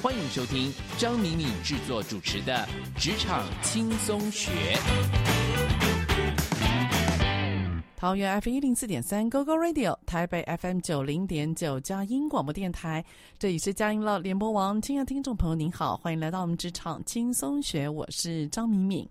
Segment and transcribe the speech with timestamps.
[0.00, 2.68] 欢迎收听张敏敏制作主持的
[3.00, 4.50] 《职场轻松学》。
[7.96, 13.04] 桃园 F 一零四点三 GoGo Radio，台北 FM 九零点九佳音广播电台，
[13.40, 14.80] 这里是佳音乐联播网。
[14.80, 19.08] 亲爱的听众朋友，您好，欢迎来到我们《职场轻松学》，我是张敏敏。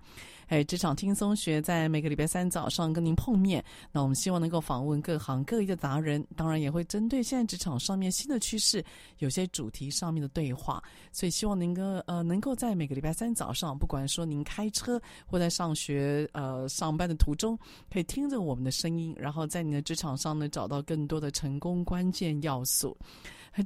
[0.48, 3.64] 哎，职场轻松学在每个礼拜三早上跟您碰面。
[3.92, 8.84] 那我们希望能够访问各行各业的达人，当然也会针对现在职场上面新的趋势，
[9.20, 10.82] 有些主题上面的对话。
[11.12, 17.58] 所以希望您个呃能够在每个礼拜三早上，不管说您开车或在上学呃上班的途中，
[17.92, 22.96] 可以听着我们的声音，然后在你的职场上呢找到更多的成功关键要素。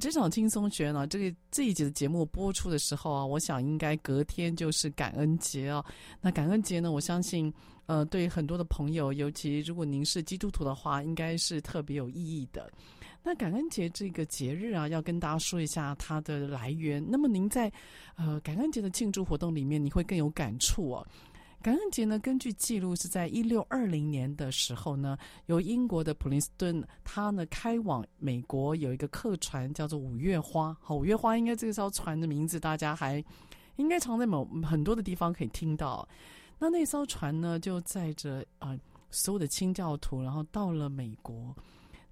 [0.00, 5.84] 职场轻松学呢，这个这一集的节目播出的时候啊，我想应该隔天就是感恩节哦。
[6.18, 7.52] 那感恩节呢，我相信
[7.86, 12.70] 呃，对很多的朋友，尤其如果您是基督徒的话，应该是特别有意义的。
[13.24, 17.04] 那感恩节这个节日啊，要跟大家说一下它的来源。
[17.08, 17.72] 那么您在
[18.16, 21.06] 呃感恩节的庆祝活动里面，你会更有感触哦。
[21.62, 25.16] 感恩节呢，根据记录是在一六二零年的时候呢，
[25.46, 30.76] 由英国的普林斯顿，他呢开往美国有一个客船叫做五月花。
[30.80, 33.24] 好，五月花应该这艘船的名字大家还
[33.76, 36.08] 应该常在某很多的地方可以听到。
[36.62, 38.78] 那那艘船呢就载着啊、
[39.10, 41.52] 所有的清教徒，然后到了美国。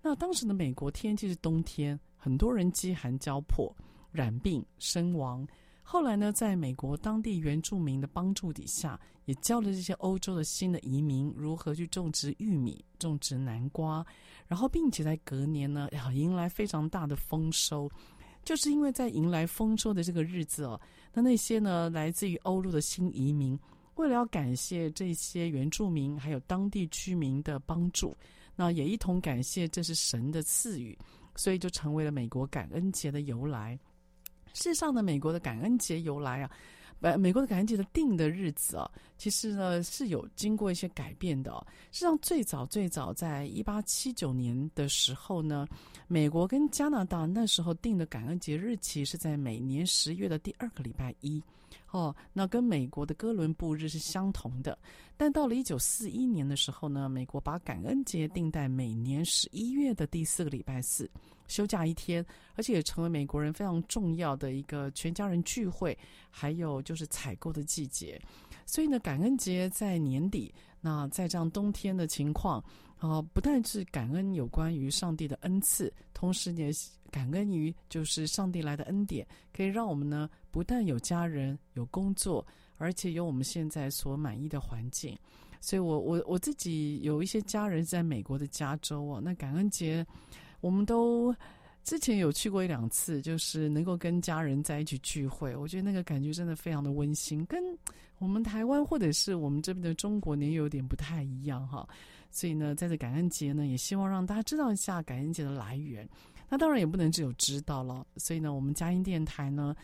[0.02, 3.72] 那当时的美国天气是冬天，很多人饥寒交迫，
[4.10, 5.46] 染病身亡。
[5.84, 14.04] 后来呢，在美国当地原住民的帮助底下，也教了这些欧洲的新的移民如何去种植玉米、种植南瓜，
[14.48, 17.88] 然后并且在隔年呢，要迎来非常大的丰收。
[18.42, 20.80] 就是因为在迎来丰收的这个日子哦，
[21.12, 23.56] 那那些呢来自于欧陆的新移民，
[24.00, 28.16] 为了要感谢这些原住民还有当地居民的帮助，
[28.56, 30.98] 那也一同感谢这是神的赐予，
[31.36, 33.78] 所以就成为了美国感恩节的由来。
[34.54, 36.50] 事实上呢，美国的感恩节由来啊，
[37.00, 41.64] 呃，美国的感恩节的定的日子啊，其实呢是有经过一些改变的哦。
[41.92, 45.68] 事实上，最早最早在一八七九年的时候呢，
[46.08, 51.40] 美国跟加拿大那时候定的感恩节日期是在每年十月的第二个礼拜一。
[51.90, 54.78] 哦，那跟美国的哥伦布日是相同的，
[55.16, 61.10] 但到了一九四一年的时候呢，美国把感恩节定在每年十一月的第四个礼拜四，
[61.48, 62.24] 休假一天，
[62.54, 65.98] 而且也成为美国人非常重要的一个全家人聚会，
[66.30, 68.20] 还有就是采购的季节。
[68.64, 72.62] 所以呢，感恩节在年底，那在这样冬天的情况。
[73.00, 76.70] 啊，不但是感恩有关于上帝的恩赐，同时也
[77.10, 85.18] 感恩于就是上帝来的恩典，可以让我们呢不但有家人、有工作，而且有我们现在所满意的环境。
[85.62, 90.06] 所以我我我自己有一些家人在美国的加州啊，那感恩节
[90.60, 91.34] 我们都
[91.84, 97.62] 之前有去过一两次，就是能够跟家人在一起聚会，我觉得那个感觉真的非常的温馨，跟
[98.18, 101.88] 我们台湾或者是我们这边的中国年有点不太一样哈。
[102.30, 106.08] 所以呢，在这感恩节呢，也希望让大家知道一下感恩节的来源。
[106.48, 108.06] 那当然也不能只有知道了。
[108.16, 109.74] 所以呢，我们佳音电台呢，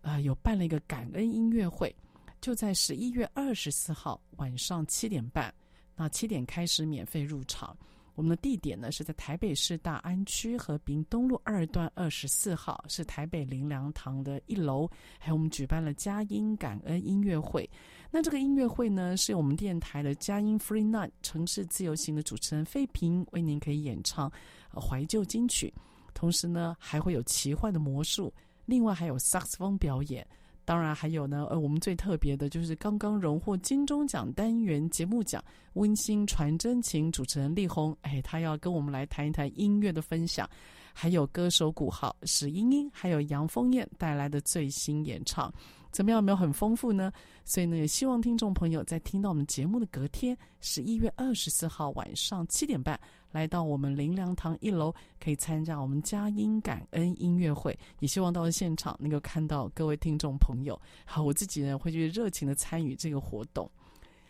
[0.00, 1.94] 呃，有办了一个感恩音乐会，
[2.40, 5.52] 就在十一月二十四号晚上七点半，
[5.94, 7.76] 那七点开始免费入场。
[8.14, 14.88] 我们的地点呢是在台北市大安区和平东路二段二十四号，是台北灵粮堂的一楼。
[15.18, 17.68] 还有我们举办了佳音感恩音乐会。
[18.10, 24.30] 那这个音乐会呢，是由我们电台的佳音 Free Night 城市自由行的主持人费平为您可以演唱
[24.74, 25.72] 怀旧金曲，
[26.14, 28.32] 同时呢还会有奇幻的魔术，
[28.64, 30.26] 另外还有萨克斯风表演。
[30.64, 35.44] 当然还有呢，呃，我们最特别的就是刚刚荣获金钟奖单元节目奖
[35.74, 40.48] 温馨传真情主持人力宏，哎，他要跟我们来谈一谈音乐的分享，
[40.92, 45.52] 还有歌手鼓号史英英，还有杨丰燕带来的最新演唱。
[45.96, 46.18] 怎么样？
[46.18, 47.10] 有没有很丰富呢？
[47.46, 53.00] 所以呢，也希望听众朋友在听到我们节目的隔天，十一月二十四号晚上七点半，
[53.32, 57.74] 来到我们灵粮堂一楼，可以参加我们佳音感恩音乐会。
[58.00, 60.78] 也希望到了现场能够看到各位听众朋友。
[61.06, 63.66] 好，我自己呢会去热情的参与这个活动。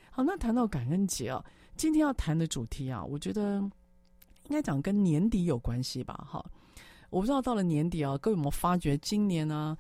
[0.09, 3.59] 好，那谈到感恩节啊，今天要谈的主题啊，我觉得
[4.45, 6.15] 应该讲跟年底有关系吧。
[6.31, 6.45] 哈，
[7.11, 9.77] 我不知道到了年底啊，各位有没有发觉今年呢？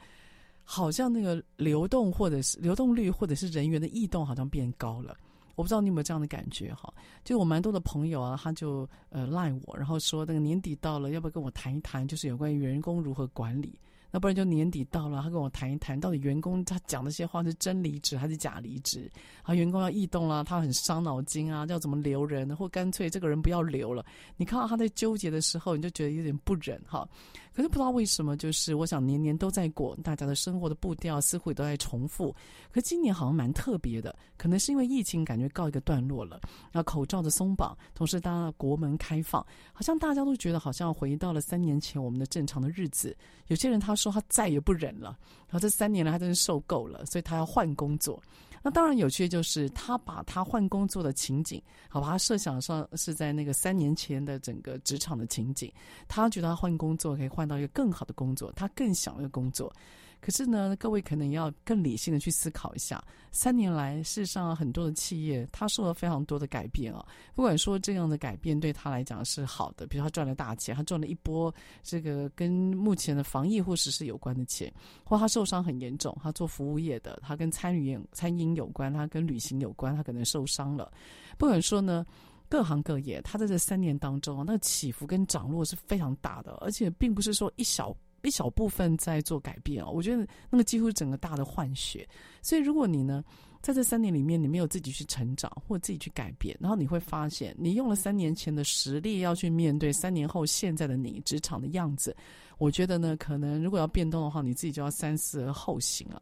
[0.68, 5.16] 好像那个流动或者是流动率或者是人员的异动好像变高了，
[5.54, 6.92] 我不知道你有没有这样的感觉哈？
[7.24, 13.78] 就我蛮多的朋友啊，他就呃赖我，然后说那个年底到了，要不要跟我谈一谈，就是有关于员工如何管理。
[14.08, 19.10] 那不然就年底到了，他跟我谈一谈，到底员工他讲那些话是真离职还是假离职？
[19.42, 24.04] 啊，员工要异动了，他很伤脑筋啊，要怎么留人，或干脆这个人不要留了。
[24.36, 27.06] 你看到他在纠结的时候，你就觉得有点不忍哈。
[27.56, 32.36] 可是不知道为什么，就是我想年年都在过，大家的生活的步调似乎也都在重复。
[32.70, 36.38] 可今年好像蛮特别的，可能是因为疫情感觉告一个段落了，
[36.70, 39.40] 然后口罩的松绑，同时当然国门开放，
[39.72, 43.16] 好像大家都觉得好像回到了三年前我们的正常的日子。
[43.46, 45.16] 有些人他说他再也不忍了，
[45.48, 48.22] 然后这三年来他真是受够了，所以他要换工作。
[48.66, 55.72] 那当然有趣的就是他把他换工作的情景，好吧他设想上是在那个三年前的整个职场的情景，
[56.08, 59.72] 他觉得他换工作可以换到一个更好的工作，他更想要工作。
[60.20, 67.06] 可是呢，各位可能要更理性的去思考一下，三年来，事实上很多的企业他受了非常多的改变啊。
[67.34, 74.72] 不管说这样的改变对他来讲是好的，比如他赚了大钱，他赚了一波这个跟目前的防疫或实施有关的钱，
[75.04, 80.90] 或他受伤很严重，他做服务业的，他跟餐饮餐饮有关，他跟旅行有关，他可能受伤了。
[81.38, 82.04] 不管说呢，
[82.48, 87.96] 各行各业，他在这三年当中，那个起伏跟涨落是非常大的，而且并不是说一小。
[88.26, 92.06] 一小部分在做改变哦，我觉得那个几乎整个大的换血。
[92.42, 93.24] 所以如果你呢，
[93.62, 102.14] 在这三年里面，你没有自己去成长或自己去改变，然后你会发现，你用了三年前的实力要去面对三年后现在的你职场的样子，
[102.58, 106.20] 我觉得呢，可能如果要变动的话，你自己就要三思而后行啊。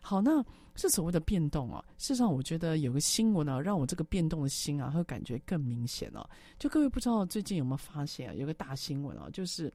[0.00, 1.82] 好，那是所谓的变动啊。
[1.98, 6.28] 事实上，我觉得有个新闻啊，让我这个变动的心啊，会感觉更明显啊。
[6.58, 9.72] 就各位不知道最近有没有发现啊，有个大新闻啊，就是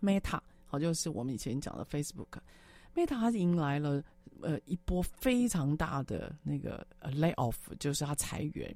[0.00, 0.38] Meta。
[0.70, 4.00] 好，就是我们以前讲的 Facebook，Meta 它迎来了
[4.40, 8.72] 呃一波非常大的那个 lay off，就是它裁员。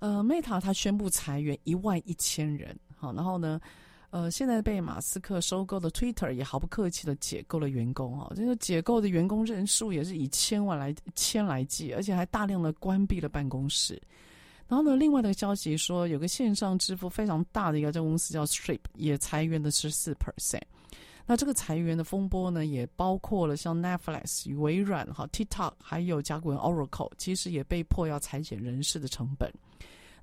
[0.00, 2.76] 呃，Meta 它宣布裁员一万一千人。
[2.96, 3.60] 好，然后呢，
[4.10, 8.18] 呃，现在被马斯克收购的 Twitter 也毫不客气的解构了员工。
[8.18, 14.02] 哈，这个解构的员工人数也是以千万来千来计，而且还大量的关闭了办公室。
[14.66, 20.62] 然后呢，另外的消息说，有个线上支付非常大的一家公司叫 Strip，也裁员的十四 percent。
[21.30, 29.48] 那这个裁员的风波呢，也包括了像 Netflix、微软、哈 TikTok，还有甲骨文 Oracle，其实也被迫要裁减人事的成本。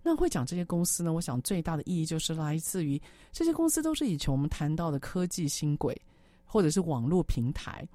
[0.03, 5.97] 那会讲这些公司呢，我想最大的意义就是来自于这些公司都是以前我们谈到的科技新轨，
[6.43, 7.87] 或者是网络平台。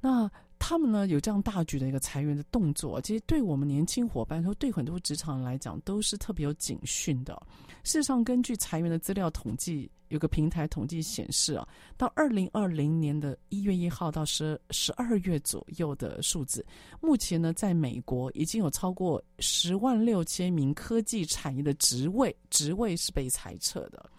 [0.00, 0.26] 那
[0.58, 7.38] 他们呢，有这样大举的一个裁员的动作，其实对我们年轻伙伴说，对很多职场人来讲都是特别有警讯的。
[7.84, 16.64] 事实上，根据裁员的资料统计，有个平台统计显示啊，到二零二零年的一月一号到十十二月左右的数字，
[17.00, 24.10] 目前呢，在美国已经有超过十万六千名科技产业的职位职位是被裁撤的。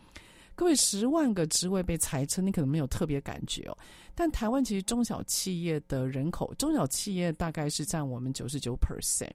[0.56, 3.78] 各位，十万个职位被裁撤，你可能没有特别感觉哦。
[4.14, 9.32] 但台湾其实中小企业的人口，中小企业大概是占我们九十九 percent。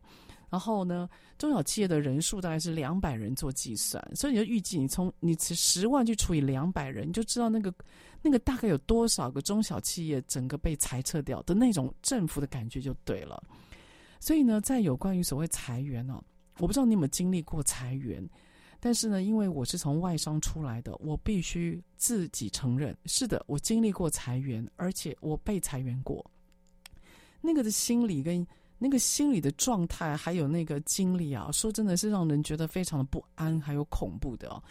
[0.55, 7.75] 然后呢，中小企业的人数大概是两百人做计算，所以你就预计你从你十万去除以两百人，你就知道那个
[8.23, 13.43] 那个大概有多少个中小企业整个被裁撤掉的那种政府的感觉就对了。
[14.21, 16.23] 所以呢，在有关于所谓裁员哦，
[16.59, 18.25] 我不知道你有没有经历过裁员。
[18.79, 26.25] 但是呢，因为我是从外商出来的，我必须自己承认，是的，我经历过裁员，而且我被裁员过。
[27.41, 28.47] 那个的心理跟
[28.85, 34.63] 那个心理的状态，还有那个经历啊，说真的是让人觉得非常的不安，还有恐怖的哦。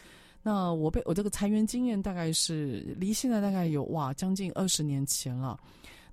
[0.43, 5.59] 那我被我这个裁员经验大概是离现在大概有哇将近二十年前了。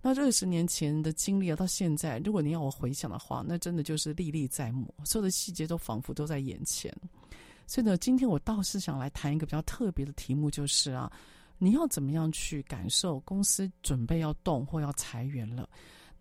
[0.01, 6.91] 那这二十年前的经历啊，到现在，如果你要我回想的话，那真的就是历历在目，所有的细节都仿佛都在眼前。
[7.67, 11.13] 所以呢，今天我倒是想来谈一个比较特别的题目，就是啊，
[11.59, 15.69] 你要怎么样去感受公司准备要动或要裁员了？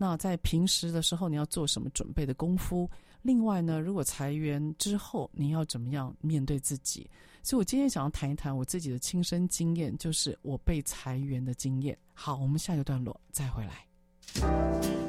[0.01, 2.89] 那在平时的时候，你要做什么准备的功夫？
[3.21, 7.05] 另外呢，如果裁员之后，你要怎么样面对自己？
[7.43, 11.97] 所以我今天想要谈一谈我自己的亲身经验，就是我被裁员的经验。
[12.13, 15.08] 好，我们下一个段落再回来。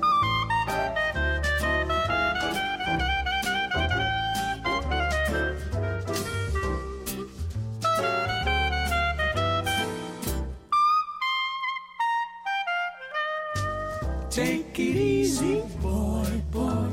[14.40, 16.88] Take it easy, boy, boy.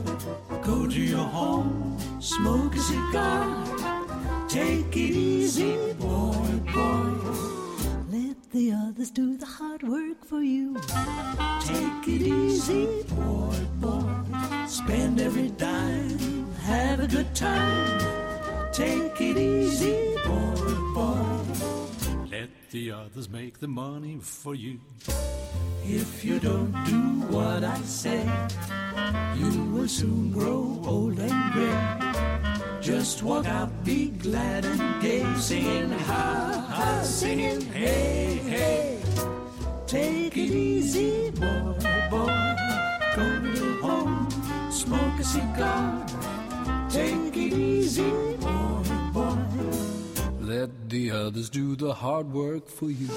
[0.63, 4.49] Go to your home, smoke a cigar.
[4.49, 7.13] Take it easy, boy, boy.
[8.11, 10.75] Let the others do the hard work for you.
[11.61, 12.85] Take it easy,
[13.15, 14.03] boy, boy.
[14.67, 18.01] Spend every dime, have a good time.
[18.73, 21.36] Take it easy, boy, boy.
[22.69, 24.81] The others make the money for you.
[25.85, 26.99] If you don't do
[27.33, 28.29] what I say,
[29.37, 32.81] you will soon grow old and gray.
[32.81, 38.99] Just walk out, be glad and gay, singing ha ha, singing hey hey.
[39.85, 41.73] Take it easy, boy,
[42.09, 42.55] boy.
[43.15, 44.27] Go to home,
[44.69, 46.05] smoke a cigar.
[46.89, 48.96] Take it easy, boy.
[50.47, 53.09] Let the others do the hard work for you.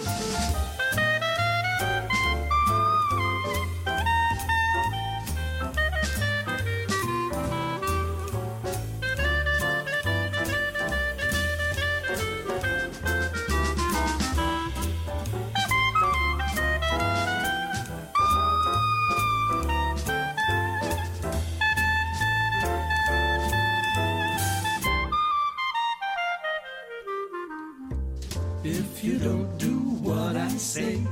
[29.00, 31.02] If you don't do what I say,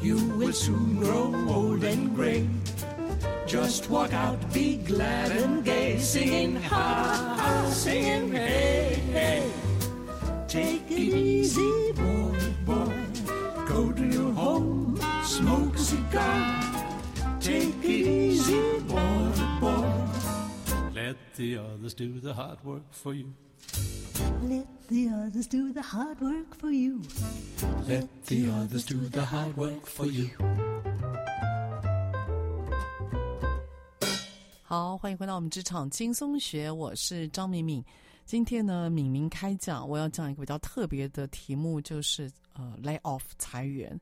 [0.00, 2.46] you will soon grow old and gray.
[3.48, 9.50] Just walk out, be glad and gay, singing ha, ha, singing hey, hey.
[10.46, 12.94] Take it easy, boy, boy.
[13.66, 16.62] Go to your home, smoke a cigar.
[17.40, 19.90] Take it easy, boy, boy.
[20.94, 23.34] Let the others do the hard work for you.
[24.46, 27.00] Let the others do the hard work for you.
[27.88, 30.28] Let the others do the hard work for you.
[34.62, 37.82] 好，欢迎回到我们职场轻松学，我是张敏敏。
[38.26, 43.98] 今天呢，敏敏开讲，我要讲一个比较特别的题目，就是呃，lay off 裁员。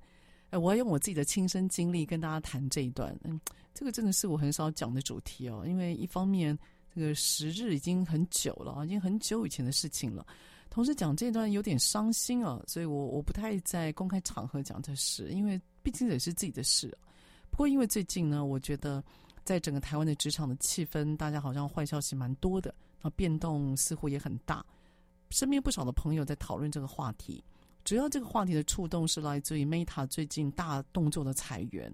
[0.51, 3.17] 哎，我要用我自己的亲身经历跟大家谈这一段。
[3.23, 3.41] 嗯，
[3.73, 6.59] 这个真的是我很少讲的主题哦，因为一方面。
[6.95, 10.27] 这个时日已经很久了，已经很久以前的事情了。
[10.69, 16.97] 同时讲这段有点伤心啊，所以我我不太在公开场合讲这事，因为毕竟也是自己的事。
[17.51, 19.03] 不过因为最近呢，我觉得
[19.45, 24.65] 在整个台湾的职场的气氛，大家好像坏消息蛮多的，然后变动似乎也很大。
[25.31, 27.43] 身边不少的朋友在讨论这个话题，
[27.85, 31.93] 主要这个话题的触动是来自于 Meta 最近大动作的裁员。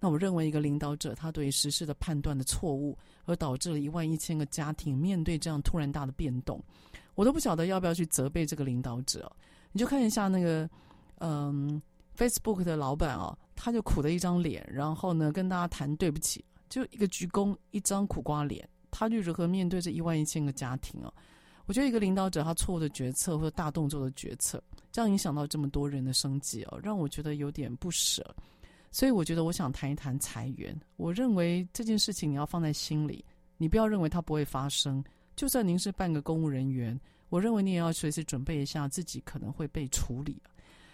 [0.00, 6.62] 那我认为一个领导者他对时事的判断的错误，而导致了一万一千个家庭面对这样突然大的变动，
[7.14, 9.30] 我都不晓得要不要去责备这个领导者。
[9.72, 10.68] 你就看一下那个，
[11.18, 11.82] 嗯
[12.16, 21.12] ，Facebook 的老板啊，他就苦的一张脸，然后呢跟大家谈对不起，就一个鞠躬，一张苦瓜脸，他就如何面对这一万一千个家庭啊？
[21.66, 28.24] 我觉得一个领导者他错误的决策或者大动作的决策，这样影响到这么多人的生计啊，让我觉得有点不舍。
[28.90, 30.78] 所以我觉得，我想谈一谈裁员。
[30.96, 33.24] 我认为这件事情你要放在心里，
[33.56, 35.02] 你不要认为它不会发生。
[35.36, 40.42] 就算您是半个公务人员，我认为你也要随时准备一下自己可能会被处理。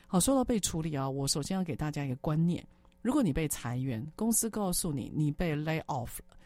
[0.06, 2.66] 好，说到被处理啊，我首先要给大家一个观念：
[3.00, 6.36] 如果你被裁员，公司告诉你你被 lay off 了，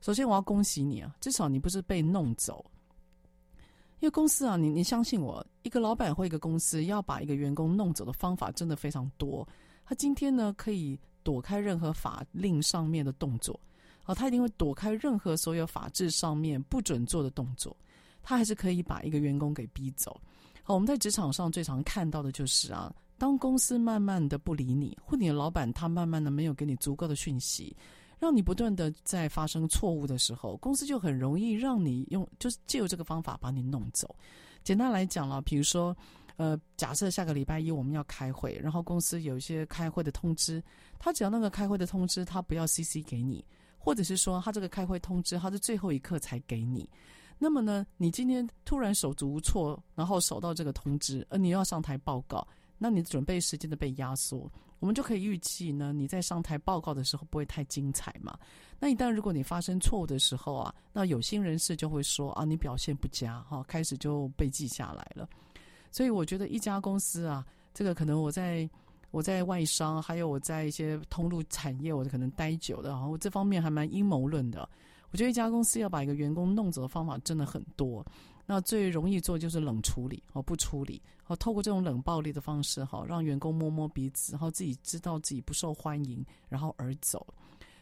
[0.00, 2.64] 首先我要恭喜你啊，至少你不是被弄走。
[4.00, 9.46] 因为公司啊，你你相信我，一个老板或一个公司要把一个员工弄走的方法真的非常多。
[9.88, 13.58] 他今天呢，可以躲开任何法令上面的动作，
[14.04, 17.74] 好，他一定会躲开任何所有法制上面不准做的动作，
[18.22, 20.20] 他还是可以把一个员工给逼走。
[20.62, 27.74] 好，我们在职场上最常看到的就是啊，当公司慢慢的不理你，或你的老板他慢慢的没有给你足够的讯息，
[28.18, 34.14] 让你不断的在发生错误的时候，公司就很容易让你用，就是借由这个方法把你弄走。
[34.62, 35.96] 简单来讲了，比如说。
[36.38, 40.62] 呃，假设下个礼拜一我们要开会，然后公司有一些开会的通知，
[40.96, 43.44] 他只要那个开会的通知，他不要 CC 给你，
[43.76, 46.88] 或者是说他这个开会通知，他是最后一刻才给你。
[47.40, 52.46] 那么呢，你今天突然手足无措，然后收到这个通知，而你要上台报告，
[52.78, 58.38] 那你准备时间的被压缩，我们就可以预计呢，你在上台报告的时候不会太精彩嘛。
[58.78, 65.28] 那一旦如果你发生错误的时候啊，那有心人士就会说啊，你表现不佳，哈，开始就被记下来了。
[65.90, 68.68] 所以我觉得一家公司啊，这个可能我在
[69.10, 74.68] 我在外商，还有我在一些通路产业，我可能待久的，然后这方面还蛮阴谋论的。
[75.10, 78.04] 我觉得一家公司要把一个员工弄走的方法真的很多，
[78.44, 87.26] 那最容易做就是冷处理哦，不处理哦，透过这种冷暴力的方式哈，让员工摸摸鼻子，然后自己知道自己不受欢迎，然后而走。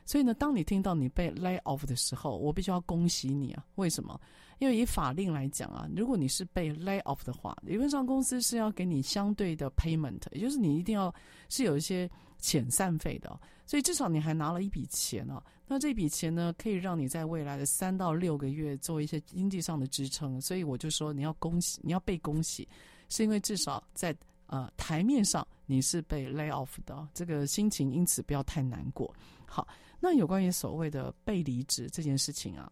[0.07, 3.67] 所以呢，当你听到你被 lay off 的时候，我必须要恭喜你啊！
[3.75, 4.19] 为什么？
[4.59, 11.13] 因为以法令来讲啊，如果你是被 lay off 的话，理论上公司是要给你相对的 payment，也就是你一定要
[11.49, 12.09] 是有一些
[12.41, 15.43] 遣散费的，所以至少你还拿了一笔钱啊。
[15.67, 20.41] 那这笔钱呢，可以让你在未来的三到六个月做一些经济上的支撑。
[20.41, 22.67] 所以我就说你要恭喜，你要被恭喜，
[23.09, 29.13] 是因为至少在呃台面上你是被 lay off 的，这个心情因此不要太难过。
[29.45, 29.67] 好。
[29.99, 32.71] 那有关于所谓的被离职这件事情啊，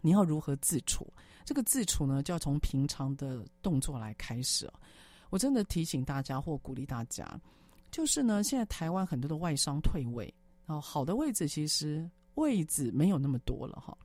[0.00, 1.06] 你要如何自处？
[1.44, 4.70] 这个自处呢，就要从平常的动作来开始。
[5.30, 7.40] 我真的提醒大家或鼓励大家，
[7.90, 10.32] 就是呢，现在台湾很多的外商退位，
[10.66, 13.96] 然后好的位置其实位置没有那么多了哈。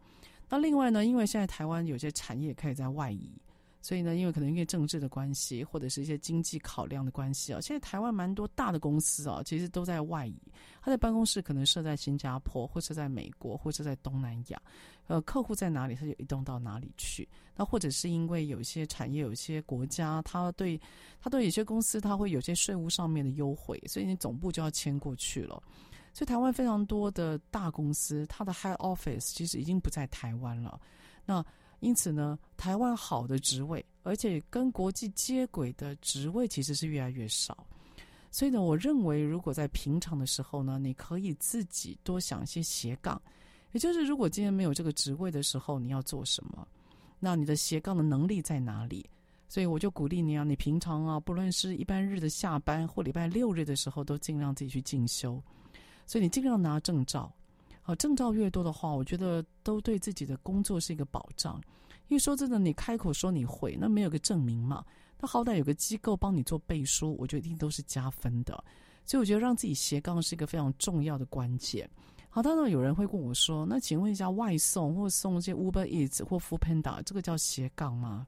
[0.49, 3.31] 那另外呢，因为现在台湾有些产业可以在外移。
[3.87, 10.35] 所以呢，因为可能因为政治的关系，或者是一些经济考量的关系啊，现在台湾蛮多大的公司啊，其实都在外移，
[10.81, 14.61] 他的办公室可能设在新加坡，或者在美国，或者在东南亚，
[15.07, 17.25] 呃，客户在哪里，他就移动到哪里去。
[17.55, 20.77] 那或者是因为有一些产业，有一些国家，他对
[21.21, 25.63] 他对有些公司，他会有些税务上面的优惠，所以你总部就要迁过去了。
[26.13, 30.77] 所以台湾非常多的大公司，它的 head office 其实已经不在台湾了。
[31.25, 31.41] 那
[31.79, 37.65] 因此呢，台湾好的职位，而且跟国际接轨的职位其实是越来越少。
[38.31, 43.21] 所以呢，我认为如果在平常的时候呢，你可以自己多想一些斜杠，
[43.71, 46.67] 也就是如果今天没有这个职位的时候，你要做什么？
[47.19, 49.09] 那你的斜杠的能力在哪里？
[49.49, 55.41] 所以我就鼓励你啊，你平常啊，不论是一般日的下班或礼拜六日的时候，都尽量自己去进修。
[56.05, 57.33] 所以你尽量拿证照。
[57.87, 61.55] 好，证照越多的话，我觉得都对自己的工作是一个保障。
[62.09, 64.83] 因为说真的，你开口说你会，那没有个证明嘛，
[65.21, 68.61] 那好歹有个机构帮你做背书，我觉得一定都是加分的。
[69.05, 71.89] 所以我觉得让自己斜杠是一个非常重要的关键。
[72.27, 78.27] 好，当然有人会问我说：“那请问一下，外送或送一些 Uber Eats 或 Foodpanda，这个叫斜杠吗？”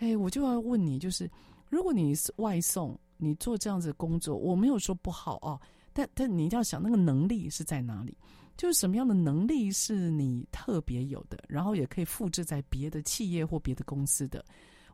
[0.00, 1.30] 哎，我就要问你，就是
[1.68, 5.60] 如果你是外送，你做这样子的工作，我没有说不好哦，
[5.92, 8.16] 但但你一定要想那个能力是在哪里。
[8.56, 14.44] 就是什么样的能力是你特别有的，然后也可以复制在别的企业或别的公司的。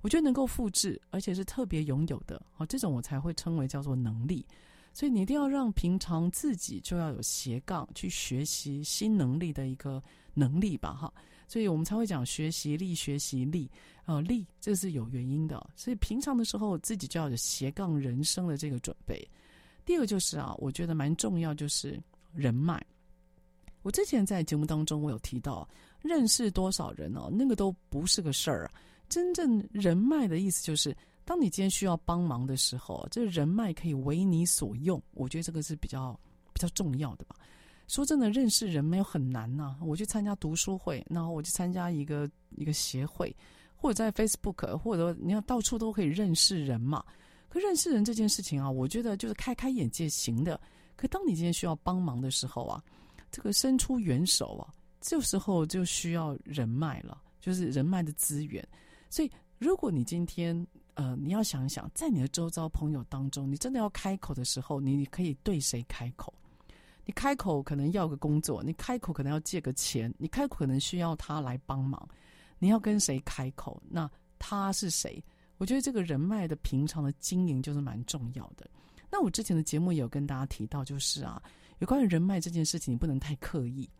[0.00, 4.44] 我觉得能够复制，而且是特别拥有的，哦，这种我才会称为叫做能力。
[4.92, 10.02] 所以你一定要让平常自己就要有斜杠去学习新能力的一个
[10.34, 11.12] 能力吧，哈。
[11.46, 13.70] 所以我们才会讲学习力、学习力，
[14.06, 15.64] 呃，力这是有原因的。
[15.76, 19.26] 所以平常的时候自己就要有斜杠人生的这个准备。
[19.84, 21.98] 第二个就是啊，我觉得蛮重要，就是
[22.34, 22.84] 人脉。
[23.82, 25.68] 我之前在节目当中，我有提到
[26.00, 28.72] 认识多少人哦，那个都不是个事儿啊。
[29.08, 35.02] 真正人脉的意思就是，当你今天需要帮忙的时候，这人脉可以为你所用。
[35.12, 36.18] 我觉得这个是比较
[36.52, 37.36] 比较重要的吧。
[37.88, 39.76] 说真的，认识人没有很难呐。
[39.82, 43.34] 我去参加读书会，然后我去参加一个一个协会，
[43.76, 47.04] 或者在 Facebook，或者你要到处都可以认识人嘛。
[47.50, 50.58] 可认识人这件事情啊，我觉得就是开开眼界行的。
[50.96, 52.82] 可当你今天需要帮忙的时候啊。
[53.32, 54.68] 这个伸出援手啊，
[55.00, 58.64] 这时候就需要人脉了，就是人脉的资源。
[59.08, 60.54] 所以，如果你今天
[60.94, 66.32] 呃，你要想一想，在你的周遭朋友当中，你真的要开口的时候，你可以对谁开口？
[67.04, 72.06] 你开口可能要个工作，你开口可能要借个钱，你开口可能需要他来帮忙，
[72.58, 73.82] 你要跟谁开口？
[73.88, 75.24] 那他是谁？
[75.56, 78.68] 我觉得这个人脉的平常的经营就是蛮重要的。
[79.10, 81.42] 那我之前的节目也有跟大家提到，就是啊。
[81.82, 83.90] 有关于人脉这件事情，你不能太刻意，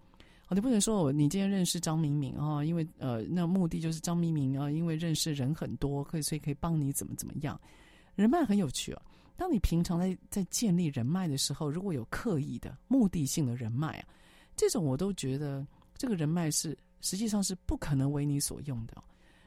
[0.51, 7.61] 你不能说我你今天认识张明明啊，因为呃，那目的就是张明明啊，因为认识人很多，可以所以可以帮你怎么怎么样。
[8.15, 9.03] 人脉很有趣啊，
[9.37, 14.07] 当你平常在在建立人脉的时候，如果有刻意的目的性的人脉啊，
[14.55, 15.67] 这种我都觉得
[15.97, 18.95] 这个人脉是实际上是不可能为你所用的。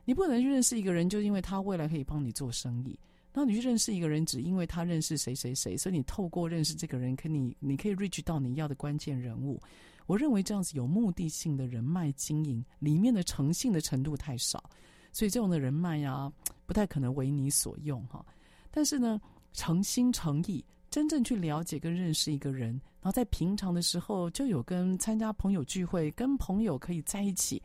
[0.04, 3.00] 你不能认识一个人，就因为他未来可以帮你做生意。
[3.38, 9.62] 那你去认识一个人，只因为他认识谁谁谁，所以你透过认识这个人，可你你可以 reach 到你要的关键人物。
[10.06, 14.63] 我认为这样子有目的性的人脉经营，里面的诚信的程度太少，
[15.12, 16.34] 所以这种的人脉呀、啊，
[16.65, 18.26] 不太可能为你所用哈。
[18.71, 19.19] 但是呢，
[19.52, 22.69] 诚心诚意，真正去了解跟认识一个人，
[23.02, 27.62] 然后在平常的时候就有跟参加朋友聚会，跟朋友可以在一起。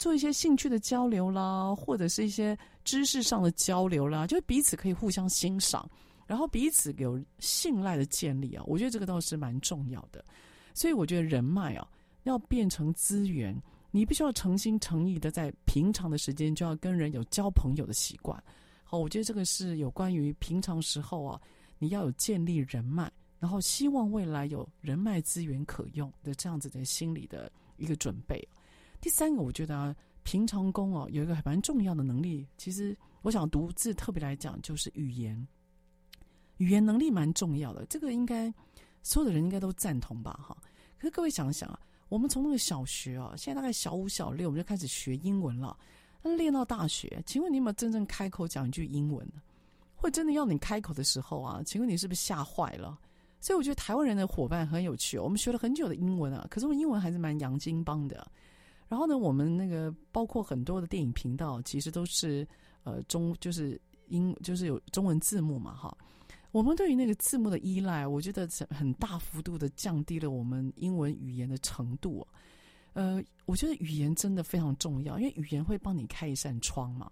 [0.00, 5.86] 做一些兴趣的交流啦，或者是一些知识上的交流啦，就彼此可以互相欣赏，
[6.26, 10.24] 然后彼此有信赖的建立啊，我觉得这个倒是蛮重要的。
[10.72, 11.86] 所以我觉得人脉啊，
[12.22, 13.54] 要变成资源，
[13.90, 18.42] 你必须要诚心诚意的在平常的时间就要跟人有交朋友的习惯。
[18.82, 21.38] 好，我觉得这个是有关于平常时候啊，
[21.78, 28.42] 你要有建立人脉，然后希望未来有人脉资源可用的这样子的心理的一个准备。
[29.00, 32.46] 第三个，我觉得啊，平常工哦，有一个还蛮重要的能力。
[32.58, 35.46] 其实，我想独自特别来讲，就是语言，
[36.58, 37.86] 语言能力蛮重要的。
[37.86, 38.52] 这个应该
[39.02, 40.38] 所有的人应该都赞同吧？
[40.46, 40.56] 哈。
[40.98, 45.76] 可是各位想想啊，我们从那个小学啊，现在大概小五、小六，我们就开始学英文了。
[46.22, 49.40] 那练到大学，请问你有没有真正开口讲一句英文呢？
[49.96, 52.98] 或真的要你开口的时候啊，请问你是不是吓坏了？
[53.40, 55.18] 所以我觉得台湾人的伙伴很有趣。
[55.18, 58.30] 我们学了很久的英文啊，可是我英文还是蛮洋泾邦的。
[58.90, 62.44] 然后呢，我们那个包括很多的电影频道，其实都是
[62.82, 65.96] 呃中就是英就是有中文字幕嘛，哈。
[66.50, 72.26] 我们对于那个字幕的依赖，我觉得很大幅度的降低了我们英文语言的程度。
[72.92, 77.08] 呃，我觉得语言真的非常重要，因为语言会帮你开一扇窗嘛。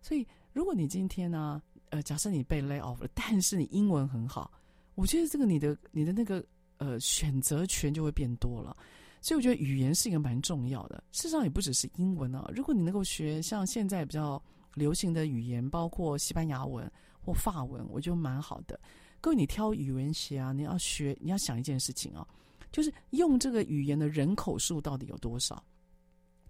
[0.00, 4.50] 所以，如果你今天呢、呃，假设你被 lay off 了，但是你英文很好，
[4.96, 6.44] 我觉得这个你的你的那个
[6.78, 8.76] 呃选择权就会变多了。
[9.22, 12.50] 所以我觉得语言是一个蛮重要的，事实上也不只是英文啊。
[12.52, 14.42] 如果你能够学像现在比较
[14.74, 16.90] 流行的语言，包括西班牙文
[17.24, 18.78] 或法文，我觉得蛮好的。
[19.20, 22.26] 各位，你挑语言学啊，你要学，你要想一件事情啊，
[22.72, 25.62] 就是用这个语言的人口数到底有多少？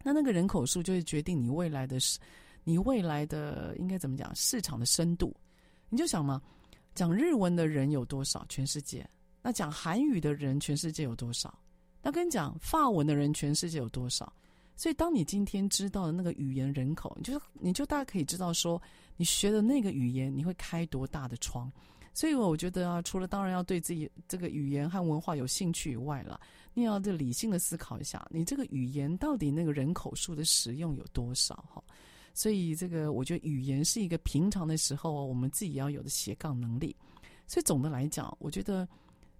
[0.02, 1.98] 那那个人口数就会决定你未来的，
[2.64, 4.34] 你未来的应该怎么讲？
[4.34, 5.36] 市场的深度。
[5.90, 6.40] 你就想嘛，
[6.94, 8.46] 讲日文的人有多少？
[8.48, 9.06] 全世界？
[9.42, 11.52] 那讲韩语的人，全世界有多少？
[12.02, 14.30] 那跟你讲，法文的人全世界有多少？
[14.74, 18.80] 所以，当你今天知道的那个语言人口，你就你就大家可以知道说，
[19.16, 21.70] 你学的那个语言，你会开多大的窗。
[22.14, 26.40] 所以，我觉得啊，除了当然要对自己这个语言和文化有兴趣以外了，
[26.74, 31.54] 你要这理性的思考一下，你这个语言到底那个人口数的使用有多少？
[31.70, 31.84] 哈，
[32.34, 36.96] 所以这个我觉得语言是一个平常的时候我们自己要有的斜杠能力。
[37.46, 38.88] 所以总的来讲，我觉得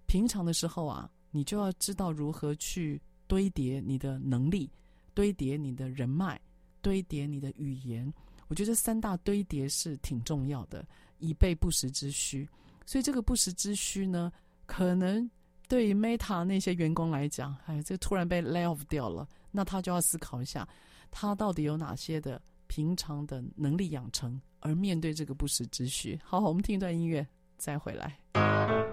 [0.05, 1.09] 平常的时候啊。
[1.33, 4.71] 你就要知道如何去堆叠你的能力，
[5.13, 6.39] 堆叠你的人脉，
[6.81, 8.13] 堆叠你的语言。
[8.47, 10.85] 我觉得三大堆叠是挺重要的，
[11.17, 12.47] 以备不时之需。
[12.85, 14.31] 所以这个不时之需呢，
[14.67, 15.27] 可能
[15.67, 20.67] 对于 Meta 那些员工来讲，哎，这突然被 lay off 掉了，那他就要思考一下，
[21.09, 26.19] 他到底有哪些的平常的能力养成，而面对这个不时之需。
[26.23, 27.25] 好，我们听一段音乐，
[27.57, 28.92] 再回来。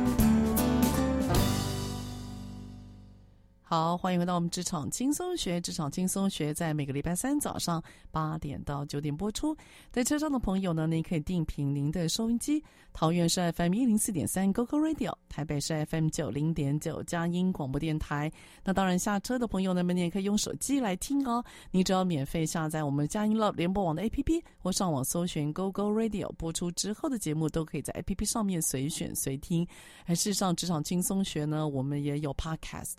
[3.71, 5.61] 好，欢迎回到我们职场轻松学。
[5.61, 7.81] 职场轻松学在每个礼拜三早上
[8.11, 9.55] 八点到九点播出。
[9.91, 12.61] 在车上的朋友呢，您可以定频您的收音机。
[12.91, 18.29] 桃园是 FM 一零四点三 GoGo Radio，台北是 FM 九零点九佳音广播电台。
[18.61, 21.41] 那当然，下车的朋友呢，你也可以用手机来听哦。
[21.71, 29.65] 你只要免费下载我们佳音 Love 联播网的 APP，或上网搜寻 GoGo Radio，播出之后的节目都可以在 APP 上面随选随听。
[30.07, 32.97] 而事实上，职场轻松学呢，我们也有 Podcast。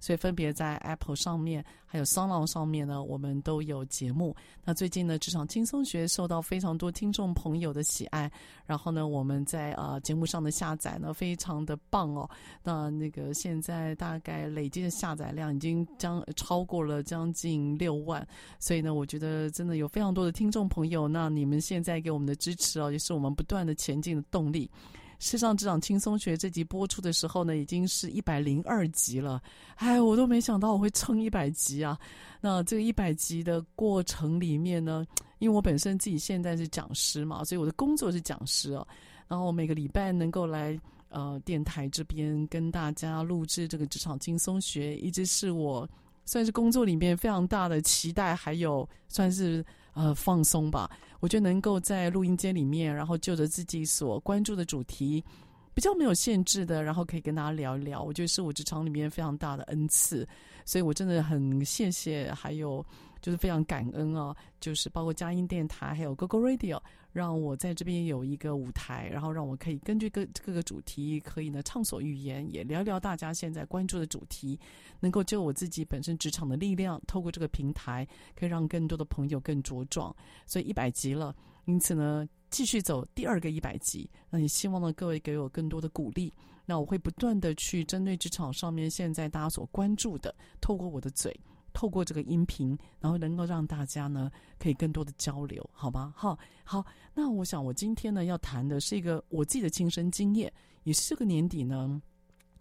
[0.00, 4.34] 所以分别在 Apple 上面，还有 SoundOn 上面呢，我们都有节目。
[4.64, 8.30] 那最近呢，职场轻松学受到非常多听众朋友的喜爱。
[8.66, 12.28] 然后呢，我们在呃节目上的下载呢，非常的棒哦。
[12.62, 18.26] 那那个现在大概累计的下载量已经将超过了将近六万。
[18.58, 21.06] 所以呢，我觉得真的有非常多的听众朋友。
[21.06, 24.70] 那你们现在给我们的支持哦，也是我们不断的前进的动力。
[25.18, 29.42] 世上，职场轻松学这集播出的时候呢，已经是一百零二集了。
[29.76, 31.98] 哎，我都没想到我会撑一百集啊！
[32.40, 35.04] 那这个一百集的过程里面呢，
[35.38, 38.86] 因为我本身自己现在是讲师嘛，所以我的工作是讲师哦。
[39.26, 45.88] 然后每个礼拜能够来呃电台这边跟大家录制这个职场轻松学，一直是我
[46.24, 49.64] 算是工作里面非常大的期待，还有算是。
[49.94, 50.90] 呃，放松吧。
[51.20, 55.24] 我觉得能够在录音间里面，然后就着自己所关注的主题，
[55.72, 58.02] 比较没有限制的，然后可以跟大家聊一聊。
[58.02, 60.28] 我觉得是我职场里面非常大的恩赐，
[60.66, 62.84] 所以我真的很谢谢，还有
[63.22, 66.80] 就是非常感恩啊，就是包括佳音电台，还有 Google Radio。
[67.14, 74.58] 让我在这边有一个舞台，然后让我可以根据各各个主题，可以呢畅所欲言，也聊聊大家现在关注的主题，
[74.98, 80.14] 能够就我自己本身职场的力量，透过这个平台，可以让更多的朋友更茁壮。
[80.44, 81.32] 所以一百集了，
[81.66, 84.10] 因此呢，继续走第二个一百集。
[84.28, 86.34] 那也希望呢，各位给我更多的鼓励。
[86.66, 91.38] 那我会不断的去针对职场上面现在大家所关注的，透过我的嘴。
[91.74, 96.14] 透过这个音频，然后能够让大家呢可以更多的交流，好吗？
[96.16, 96.86] 好，好。
[97.14, 102.02] 那我想我今天呢要谈的是一个我自己的亲身经验，也是这个年底呢，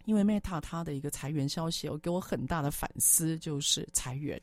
[0.05, 4.39] 因为 Meta 它的一个裁员消息，我给我很大的反思，就是裁员。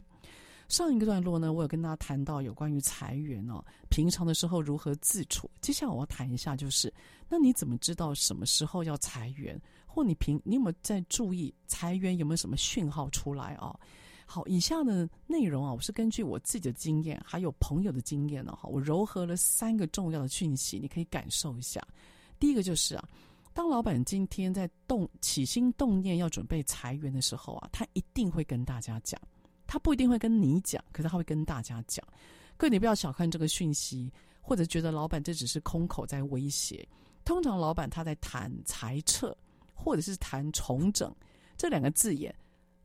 [0.69, 5.51] 上一个段落呢，我有跟大家谈到有关于裁员哦，平常的时候如何自处。
[5.61, 6.93] 接下来我要谈一下，就是
[7.29, 13.77] 那你怎么知道什么时候要裁员，或你平你有没有在注意裁员有没有什么讯号出来啊？
[14.33, 21.85] 好，以下的内容啊，我是根据我自己的经验，还有朋友的经验呢，哈，我糅合了三个重要的讯息，你可以感受一下。
[22.39, 23.09] 第一个就是啊，
[23.53, 29.21] 当老板今天在动起心动念要准备裁员的时候啊，他一定会跟大家讲，
[29.67, 32.07] 他不一定会跟你讲，可是他会跟大家讲。
[32.57, 36.89] 各位，你不要小看这个讯息，或者觉得老板这只是空口在威胁。
[37.25, 39.37] 通常老板他在谈裁撤，
[39.75, 41.13] 或者是谈重整
[41.57, 42.33] 这两个字眼。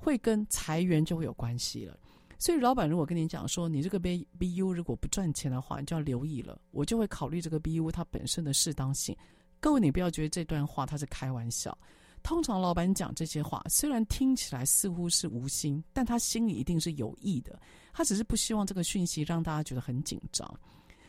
[0.06, 1.98] 会跟裁员就会有关系了，
[2.38, 9.18] 所以老板如果跟你讲说，你这个 B BU 如果不赚钱的话，你就要留意了，我就会考虑这个 BU 它本身的适当性。
[9.60, 11.76] 各位，你不要觉得这段话他是开玩笑。
[12.22, 17.60] 通常老板讲这些话，虽然听起来似乎是无心，但他心里一定是有意的，
[17.92, 20.48] 他只是不希望这个讯息让大家觉得很紧张。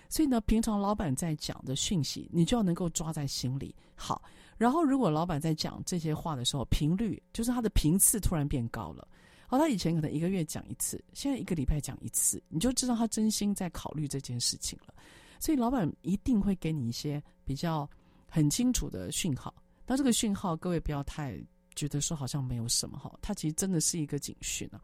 [0.08, 3.76] 所以呢，平常老板在讲的讯息，你就要能够抓在心里。
[3.94, 4.22] 好。
[4.58, 9.06] 然后，如果老板在讲这些话的时候，频率就是他的频次突然变高了。
[9.46, 14.94] 好，他以前可能一个月讲一次，现在一个礼拜讲一次，你就知道他真心在考虑这件事情了。
[15.38, 17.88] 所以，老板一定会给你一些比较
[18.28, 19.54] 很清楚的讯号。
[19.86, 21.38] 那这个讯号，各位不要太
[21.74, 24.80] 觉得说好像没有什么哈，它其实真的是一个警讯啊。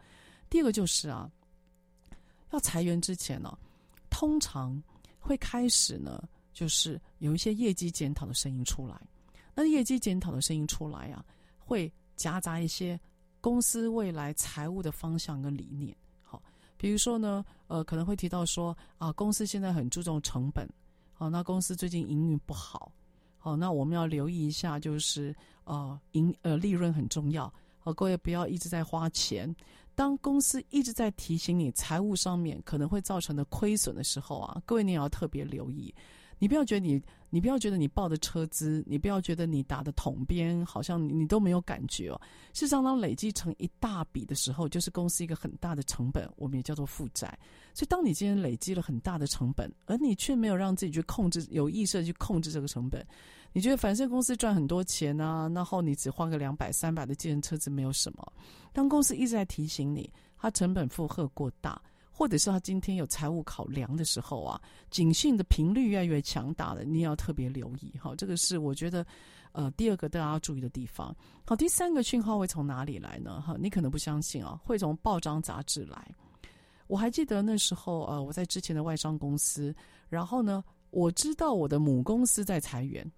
[0.51, 1.29] 第二个就是啊，
[2.51, 3.59] 要裁员之前呢，
[4.11, 4.81] 通常
[5.19, 9.01] 会开始呢，就是有一些业绩检讨的声音出来。
[9.55, 11.25] 那业绩检讨的声音出来啊，
[11.59, 12.99] 会夹杂一些
[13.41, 15.97] 公司未来财务的方向跟理念。
[16.23, 16.43] 好，
[16.77, 20.69] 比如说呢，呃，可能会提到说啊，公司现在很注重成本。
[21.13, 22.93] 好，那公司最近营运不好。
[23.39, 25.35] 好，那我们要留意一下，就是
[25.65, 27.53] 呃，营呃利润很重要。
[27.79, 29.55] 好，各位不要一直在花钱。
[29.95, 35.95] 当公司一直在提醒你财务上面可能会造成的亏损的时候啊，各位你也要特别留意。
[36.43, 37.01] 你不要觉得你，
[37.31, 42.21] 你不要觉得你报的车资，你不要觉得你打的统编好像你，都没有感觉哦。
[42.53, 47.39] 事实上，当累积成一大笔的时候，就是公司一个很大的成本，我们也叫做负债。
[47.73, 53.07] 所以，当你今天累积了很大的成本，而你却没有让自己去控制，有意识的去控制这个成本，
[53.53, 58.33] 你觉得反正公司赚很多钱啊，然后你只花个两百、三百的计程车资没有什么。
[58.73, 61.81] 当公司一直在提醒你，它成本负荷过大。
[62.15, 67.93] 或者是他今天有财务考量的时候啊，警讯的频率越来越强大了，你也要特别留意。
[67.99, 69.05] 好，这个是我觉得，
[69.53, 71.17] 呃，第二个大家要注意的地方。
[71.47, 73.41] 好，第三个讯号会从哪里来呢？
[73.41, 76.07] 哈，你可能不相信啊，会从报章杂志来。
[76.87, 79.75] 我还记得那时候，呃，我在之前的外商公司，
[80.11, 83.11] 然后呢，我知道我的母公司在裁员，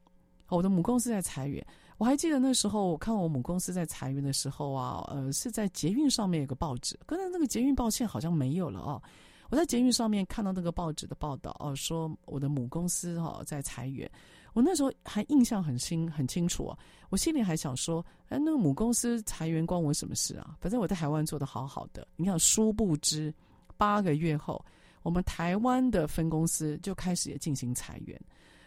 [0.49, 1.67] 我的母公司在裁员。
[2.05, 9.03] 我还记得那时候，我看我母公司在裁员的时候啊，呃，是在捷运上面有个报纸，刚才那个捷运报现在好像没有了哦。
[9.49, 14.07] 我在捷运上面看到那个报纸的报道哦，说我的母公司哈在裁员。
[14.53, 20.59] 我那时候还印象很清很清楚啊，我心里还想说，哎，那个母公司裁员关我什么事啊？
[20.61, 22.07] 反正我在台湾做得好好的。
[22.17, 23.33] 你看，殊不知
[23.79, 24.63] 八个月后，
[25.03, 28.21] 我们台湾的分公司就开始也进行裁员。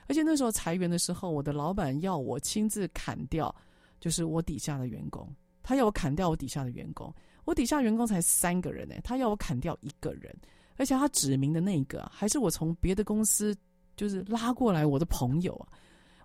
[0.07, 3.53] 而且那时候裁员的时候，我的老板要我亲自砍掉，
[3.99, 5.27] 就是我底下的员工。
[5.61, 10.33] 他要我砍掉我底下的员工，我底下员工才三个人呢，他要我砍掉一个人，
[10.77, 13.53] 而且他指明的那个还是我从别的公司
[13.97, 15.67] 就是拉过来我的朋友啊。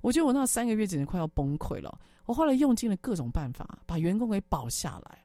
[0.00, 1.98] 我觉得我那三个月简直快要崩溃了。
[2.24, 5.18] 我后来用尽了各种办法把员工给保下来，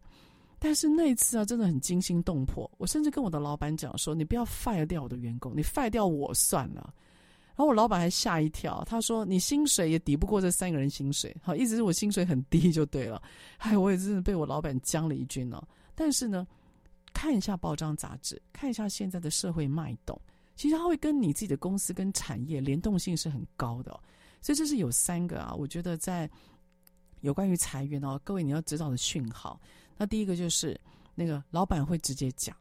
[0.58, 2.70] 但是那一次啊，真的很惊心动魄。
[2.80, 6.91] 我甚至跟我的老板讲说：“你不要 fire 掉我的员工，你 fire 掉我算了。”
[7.58, 13.20] 然后我老板还吓一跳，他说：“你薪水也抵不过这三个人薪水，好，意思是我薪水很低就对了。”
[13.58, 15.67] 哎，我也真的被我老板将了一军哦。
[15.96, 16.46] 但是呢，
[17.13, 20.22] 看一下报章杂志，看一下现在的社会脉动，
[20.56, 23.91] 其实它会跟你自己的公司跟产业联动性是很高的。
[24.39, 26.30] 所以这是有三个啊，我觉得在
[27.22, 29.60] 有关于裁员哦，各位你要知道的讯号。
[29.98, 30.80] 那第一个就是
[31.15, 32.56] 那个老板会直接讲，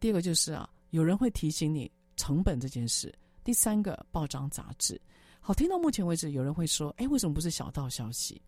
[0.00, 3.14] 第二个就是啊，有人会提醒你成本这件事。
[3.44, 5.00] 第三个报章杂志，
[5.40, 8.40] 好，听到目前为止，有人会说：“哎，为什么不是小道消息？”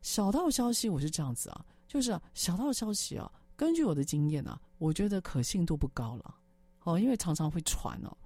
[0.00, 6.34] 小道消息我是这样子啊，就是啊，小道消息啊，根据我的经验啊，我觉得可信度不高了
[6.84, 8.16] 哦，因为常常会传哦。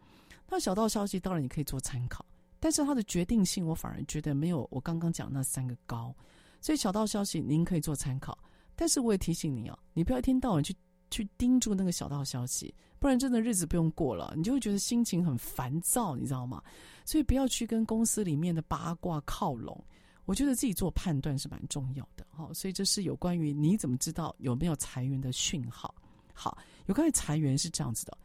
[0.48, 2.24] 那小道消息当然你可以做参考，
[2.61, 6.14] 但是它的决定性我反而觉得没有我刚刚讲那三个高。
[6.61, 8.38] 所以小道消息您可以做参考，
[8.76, 10.72] 但是我也提醒你啊，你不要一天到晚去
[11.11, 12.75] 去盯住那个小道消息。
[12.99, 16.62] 不然真的日子不用过了，你就会觉得心情很烦躁，你知道吗？
[17.05, 19.83] 所以不要去跟公司里面的八卦靠拢。
[20.27, 22.49] 我觉得自己做判断是蛮重要的，哈。
[22.53, 25.94] 所以这是有关于你怎么知道有没有裁员的讯号。
[26.35, 28.18] 好，有关于裁员是这样子的，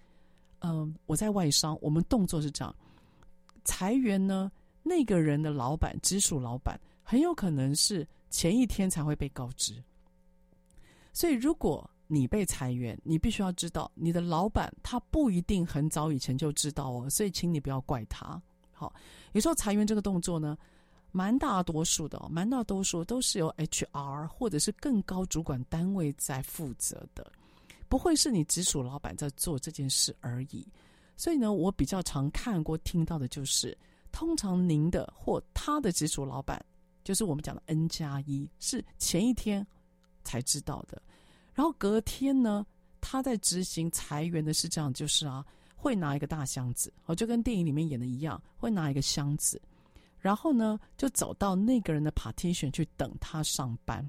[0.59, 2.75] 嗯，我在外商，我们动作是这样，
[3.63, 4.51] 裁员呢，
[4.83, 9.81] 那个人的老板，直属老板，很有可能是前一天才会被告知。
[11.11, 18.41] 所以如果你被裁员，你必须要知道，你的老板他不一定很早以前就知道哦，所以请你不要怪他。
[18.71, 18.93] 好，
[19.31, 20.57] 有时候裁员这个动作呢，
[21.11, 27.31] 蛮大多数的，蛮大多数都是由 HR 或者是更高主管单位在负责的，
[27.87, 30.67] 不会是你直属老板在做这件事而已。
[31.17, 33.77] 所以呢，我比较常看过、听到的就是，
[34.11, 36.63] 通常您的或他的直属老板，
[37.03, 39.65] 就是我们讲的 N 加一，是前一天
[40.25, 41.01] 才知道的。
[41.55, 42.63] 然后隔天呢，
[43.01, 45.43] 他在执行裁员的是这样，就是啊，
[45.75, 49.61] 会拿一个大箱子，哦，就跟电影里面演的一样，会拿一个箱子，
[50.19, 54.07] 然后呢，就走到那个人的 partition 去等他上班。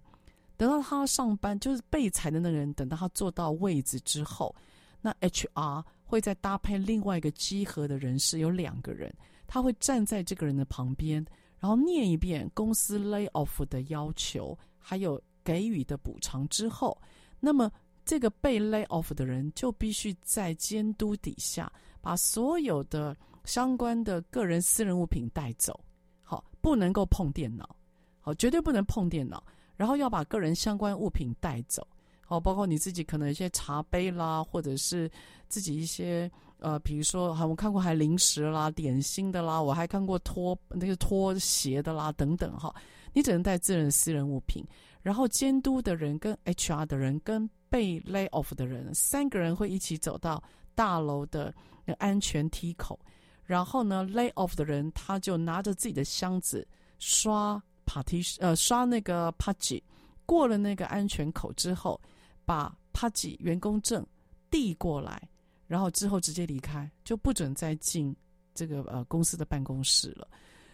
[0.56, 4.52] 等到他上班，就是被裁的那个人，等到他坐到位子之后，
[5.00, 9.14] 那 HR 会再搭配另外一个集合的人士，有两个人，
[9.46, 11.24] 他会站在这个人的旁边，
[11.60, 16.96] 然后念一遍公司 lay off 的要求，还有给予的补偿之后。
[17.40, 17.70] 那么，
[18.04, 21.70] 这个被 lay off 的人就必须在监督底下，
[22.00, 25.78] 把所有的相关的个人私人物品带走。
[26.22, 27.76] 好，不能够碰电脑，
[28.20, 29.42] 好，绝对不能碰电脑。
[29.76, 31.86] 然后要把个人相关物品带走，
[32.22, 35.10] 好，包括你自己可能一些茶杯啦，或者是
[35.48, 42.74] 自己一些呃，比如说，哈，我看过还零食啦、点心的啦，我还看过拖那个拖鞋的啦等等哈。
[43.12, 44.64] 你只能带自人私人物品。
[45.06, 50.42] 然后监督的人跟 HR 的人跟被 lay off 的人三个人会一起走到
[50.74, 51.54] 大楼的
[51.98, 52.98] 安全梯口，
[53.44, 56.66] 然后呢，lay off 的人他就拿着自己的箱子
[56.98, 59.80] 刷 partition 呃刷那个 Pudgy
[60.24, 62.00] 过了那个安全口之后，
[62.44, 64.04] 把 Pudgy 员工证
[64.50, 65.22] 递过来，
[65.68, 68.12] 然后之后直接离开，就不准再进
[68.54, 70.26] 这个呃公司的办公室了。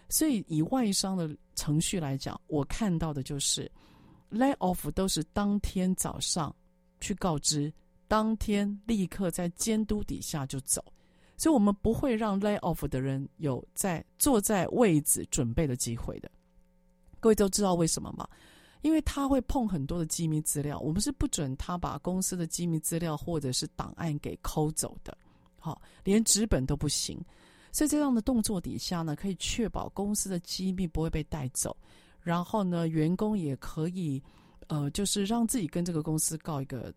[0.09, 3.71] 所以以外商的程序来讲，我看到的就是
[4.33, 6.53] lay off 都是当天早上
[6.99, 7.71] 去告知，
[8.07, 10.83] 当天立刻在监督底下就走。
[11.37, 16.31] 所以我们不会让 lay off 的人有在坐在位子准备的机会的。
[17.19, 18.27] 各位都知道为什么吗？
[18.81, 25.17] 因为他会碰很多的机密资料，我们是不准他把公司的机密资料或者是档案给抠走的，
[25.57, 27.17] 好，连纸本都不行。
[27.71, 31.75] 所以这样的动作底下呢，可以确保公司的机密不会被带走，
[32.23, 34.21] 然后呢，员工也可以，
[34.67, 36.91] 呃，就是让自己跟这个公司告一个，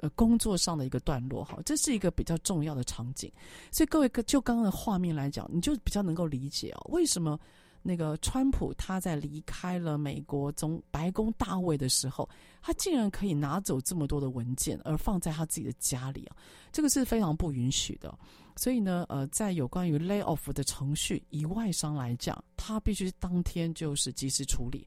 [0.00, 3.30] 呃，工作上的一个段落，哈，这是一个比较重要的场景。
[3.70, 7.38] 所以各位就刚刚的画面来讲，你就比较能够理解哦，为什么？
[7.82, 12.28] 那个川普他在离开了美国总白宫大位的时候，
[12.60, 16.36] 他竟然可以拿走这么多的文件，而放在他自己的家里啊，
[16.70, 18.14] 这个是非常不允许的。
[18.60, 24.86] 所以呢，呃，在有关于 lay off 的程序，以外商来讲，他必须当天就是及时处理。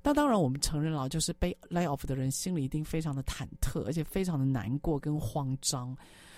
[0.00, 5.96] 那当然，我们承认了，就是被 lay off 的人心里一定非常的忐忑，而且非常的难过跟慌张。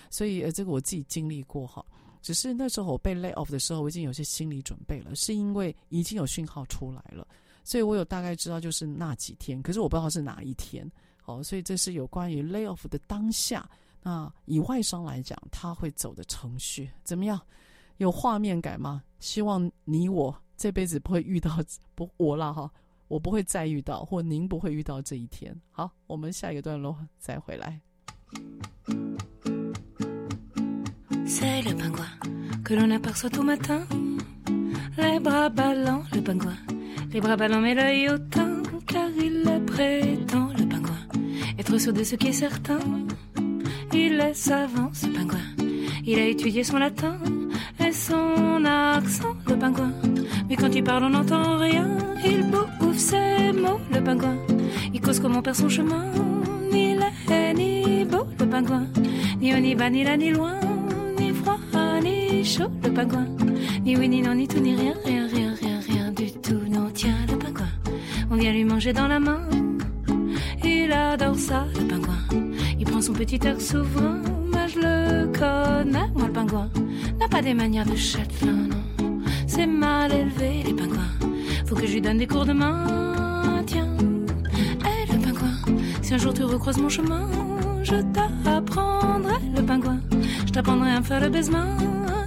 [0.09, 1.85] 所以，呃，这个我自己经历过哈。
[2.19, 7.27] 只是那时候我被 lay off 的时候，我已经有些心理准备了，是因为已经有讯号出来了，
[7.63, 10.91] 所以我有大概知道就是那几天，可是我不知道是哪一天。
[11.21, 13.69] 好，所以这是有关于 lay off 的当下。
[14.03, 17.39] 那以外商来讲，他会走的程序怎么样？
[17.97, 19.03] 有画面感吗？
[19.19, 21.59] 希望你我这辈子不会遇到，
[21.93, 22.71] 不我了哈，
[23.07, 25.55] 我不会再遇到，或您不会遇到这一天。
[25.69, 27.79] 好，我们下一个段落再回来。
[43.93, 45.39] Il est savant, ce pingouin.
[46.05, 47.17] Il a étudié son latin
[47.79, 49.91] et son accent, le pingouin.
[50.49, 51.87] Mais quand il parle, on n'entend rien.
[52.25, 54.37] Il bouffe ses mots, le pingouin.
[54.93, 56.05] Il cause comme on perd son chemin.
[56.71, 58.87] Ni laid, ni beau, le pingouin.
[59.39, 60.55] Ni haut, ni bas, ni là, ni loin
[62.41, 63.27] ni chaud, le pingouin.
[63.83, 66.61] Ni oui, ni non, ni tout, ni rien, rien, rien, rien, rien du tout.
[66.69, 67.69] Non, tiens, le pingouin.
[68.29, 69.41] On vient lui manger dans la main.
[70.63, 72.10] Il adore ça, le pingouin.
[73.01, 74.19] Son petit air souverain.
[74.53, 76.69] Mais je le connais, moi, le pingouin.
[77.19, 79.19] N'a pas des manières de châtelain, non.
[79.47, 81.09] C'est mal élevé, les pingouins.
[81.65, 83.63] Faut que je lui donne des cours de main.
[83.65, 83.87] Tiens,
[84.85, 85.81] hé, le pingouin.
[86.03, 87.27] Si un jour tu recroises mon chemin,
[87.81, 89.99] je t'apprendrai, le pingouin.
[90.45, 91.75] Je t'apprendrai à faire le baisement.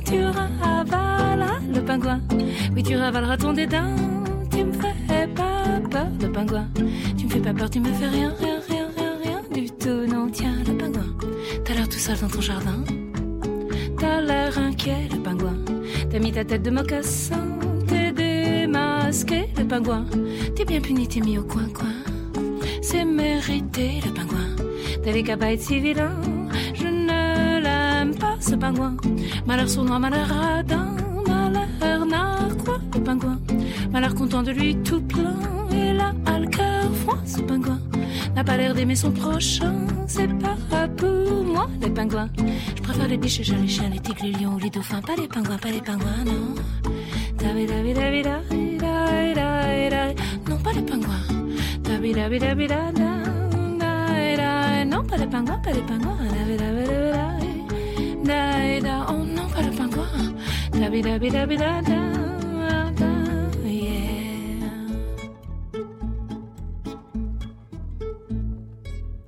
[0.05, 2.21] Tu ravaleras le pingouin.
[2.75, 3.95] Oui, tu ravaleras ton dédain.
[4.51, 6.67] Tu me fais pas peur, le pingouin.
[7.17, 8.54] Tu me fais pas peur, tu me fais rien, rien,
[12.05, 12.85] seul dans ton jardin.
[13.99, 15.57] T'as l'air inquiet, le pingouin.
[16.11, 17.47] T'as mis ta tête de mocassin.
[17.87, 20.05] T'es démasqué, le pingouin.
[20.55, 21.97] T'es bien puni, t'es mis au coin-coin.
[22.83, 24.51] C'est mérité, le pingouin.
[25.03, 26.15] T'avais qu'à pas être si vilain
[28.21, 28.97] pas ce pingouin.
[29.47, 30.97] Malheur sournois, malheur radin,
[31.27, 33.39] malheur narquois, le pingouin.
[33.91, 35.37] Malheur content de lui tout plein,
[35.71, 37.81] là a le cœur froid, ce pingouin.
[38.37, 39.75] N'a pas l'air d'aimer son prochain,
[40.07, 40.57] c'est pas
[41.27, 42.29] pour moi, les pingouins.
[42.77, 45.59] Je préfère les biches, les chiens, les tigres, les lions les dauphins, pas les pingouins,
[45.59, 46.55] pas les pingouins, non.
[50.49, 51.23] Non, pas les pingouins.
[54.87, 56.17] Non, pas les pingouins, pas les pingouins.
[59.09, 60.09] Oh non, pas le pingouin.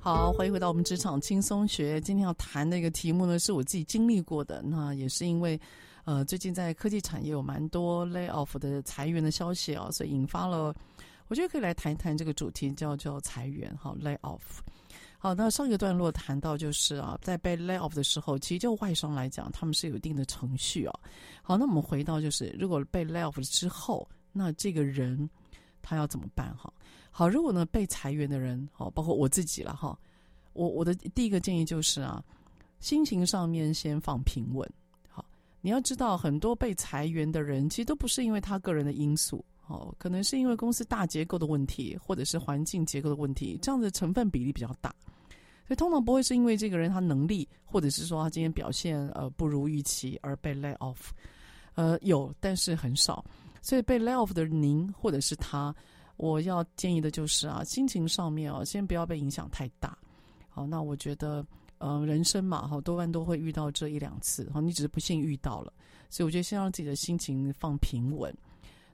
[0.07, 1.99] 好，欢迎回到我们职场轻松学。
[1.99, 4.61] 今天要谈的一个题目呢，是我自己经历过的。
[4.61, 5.59] 那也是因为，
[6.05, 10.73] 呃，最近在科技产业有蛮多 lay off 的裁员的消息啊，所以引发了，
[11.27, 14.39] 我觉得可以来谈一谈这个主题，叫叫裁员，好，lay off。
[15.17, 20.99] 好，那上一个段落谈到就是啊，在被 lay off 的时候，其实就外商来讲，他们是有一定的程序啊。
[21.41, 25.29] 好，那我们回到就是，如果被 lay off 之后，那这个人
[25.81, 26.55] 他要怎么办？
[26.55, 26.71] 哈，
[27.17, 29.97] 好，如果呢被裁员的人，好，包括我自己了哈，
[30.53, 32.23] 我我的第一个建议就是啊，
[32.79, 34.69] 心情上面先放平稳。
[35.09, 35.25] 好，
[35.59, 39.43] 你要知道，很多被裁员的人其实都不是因为他个人的因素。
[39.65, 44.93] 哦，可能是因为公司大结构的问题，或者是环境结构的问题，这样的成分比例比较大，
[45.65, 50.97] 所以通常不会是因为这个人他能力，或者是说他今天表现呃不如预期而被 lay off，
[51.73, 53.25] 呃有，但是很少，
[53.59, 55.75] 所以被 lay off 的您或者是他，
[56.17, 59.97] 我要建议的就是啊，心情上面啊，先不要被影响太大。
[60.49, 61.45] 好，那我觉得
[61.77, 65.71] 呃，人生嘛，哈，多半都会遇到这一两次，哈，你只是不幸遇到了，
[66.09, 68.35] 所以我觉得先让自己的心情放平稳。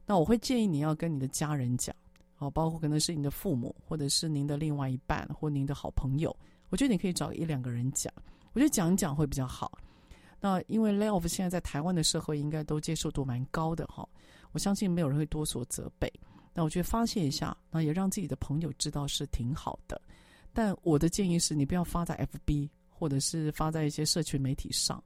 [0.06, 1.96] 那我会建议你要跟你的家人讲，
[2.40, 6.36] 哦，包括可能是你的父母，或者是您的另外一半，或您的好朋友，
[6.68, 8.14] 我觉得你可以找一两个人讲，
[8.52, 9.72] 我觉得讲一讲会比较好。
[10.42, 14.06] 那因为 layoff 现在在台湾的社会应该都接受度蛮高的哈，
[14.52, 16.12] 我相信没有人会多所责备。
[16.54, 20.00] 那我觉得发泄一下，那也让自己的朋友知道是挺好的。
[20.54, 25.04] 但我的建议是你不要发在 FB，或者是发在一些社群媒体上。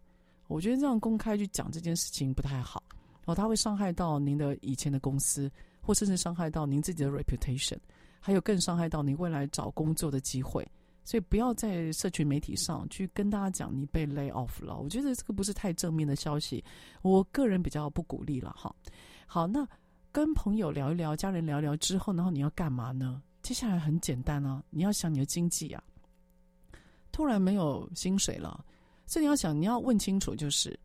[0.47, 2.83] 我觉得这样公开去讲这件事情不太好，
[3.25, 5.49] 哦，它会伤害到您的以前的公司，
[5.81, 7.77] 或甚至伤害到您自己的 reputation，
[8.19, 10.65] 还有更伤害到你未来找工作的机会。
[11.03, 14.77] 所以不要在社群媒体上去跟大家讲你被 lay off 了。
[14.77, 16.61] 我觉得这个不是太正面的消息，
[17.01, 18.75] 我个人比较不鼓励了哈。
[19.25, 19.65] 好，那
[20.17, 23.21] 跟朋友聊一聊，家人聊一聊之后，然后你要干嘛呢？
[23.43, 25.83] 接下来很简单啊，你要想你的经济啊，
[27.11, 28.65] 突然没有薪水了，
[29.05, 30.75] 所以你要想，你要问清楚，就是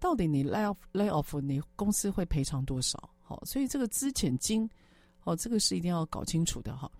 [0.00, 3.10] 到底你 lay off lay off，你公司会赔偿多少？
[3.20, 4.66] 好，所以这个资遣金，
[5.24, 6.90] 哦，这个是一定要搞清楚的哈。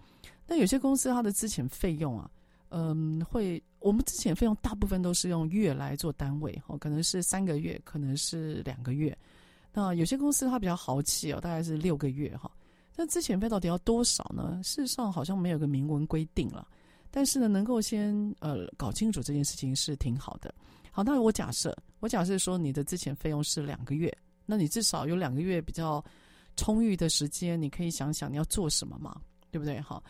[0.47, 2.30] 那有些公司它的资遣费用啊，
[2.68, 9.16] 嗯，会我们资遣费用大部分都是用月来做单位，哦，可能是三个月，可能是两个月。
[9.79, 12.51] 那有些公司它比较豪气哦，大概是六个月哈。
[12.97, 14.61] 那资遣费到底要多少呢？
[14.64, 16.66] 事实上好像没有个明文规定了，
[17.12, 20.53] 但是呢，能够先呃搞清楚这件事情是挺好的。
[20.91, 24.12] 好，那我假设，我假设说你的资遣费用是两个月，
[24.47, 26.05] 那你至少有两个月比较
[26.57, 29.20] 充裕的时间，你可以想想你要做什么嘛，
[29.53, 29.81] 对不对？
[29.81, 30.03] 好，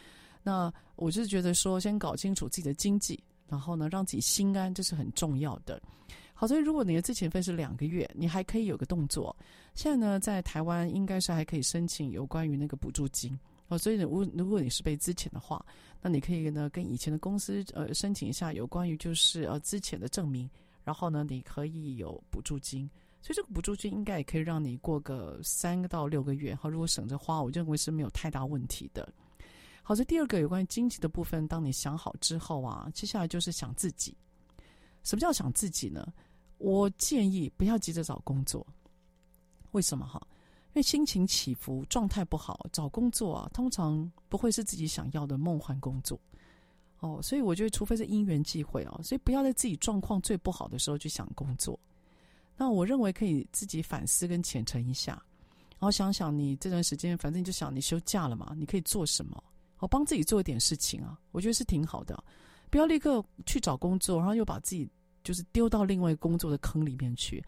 [0.42, 5.78] 那我就觉得说，先搞清楚自己的经济，然后呢，让自己心安，这是很重要的。
[6.40, 9.34] 好，所以如果你的资遣费是两个月，你还可以有个动作。
[9.74, 13.36] 现在呢，在台湾应该是还可以申请有关于那个补助金
[13.66, 13.76] 哦。
[13.76, 15.60] 所以，如如果你是被资遣的话，
[16.00, 20.48] 那你可以呢跟以前的公司呃申请一下有关于就是呃资遣的证明，
[20.84, 22.88] 然后呢你可以有补助金。
[23.20, 26.54] 所以这个补助金应该也可以让你过个三个到六个月。
[26.54, 29.12] 好，如果省着花，我认为是没有太大问题的。
[29.82, 34.16] 好，这第二个有关于经济的部分，当你想好之后啊，接下来就是想自己。
[35.04, 36.06] 什么叫想自己呢？
[36.58, 38.66] 我建议不要急着找工作，
[39.70, 40.20] 为什么哈？
[40.68, 46.20] 因为心情起伏、状态不好，找工作啊，通常不会是自己想要的梦幻工作
[47.00, 47.20] 哦。
[47.22, 51.78] 所以我觉得，除非是因缘际会哦，所以不要在自己状况最不好的时候去想工作。
[52.56, 55.12] 那我认为可以自己反思跟虔诚一下，
[55.70, 59.42] 然后想想你这段时间，反正你就想你休假了嘛，你可以做什么？
[59.76, 62.22] 好，帮自己做一点事情啊，我觉得是挺好的。
[62.68, 64.88] 不要立刻去找工作，然后又把自己。
[65.28, 67.44] 就是丢到另外一个工作的坑里面去，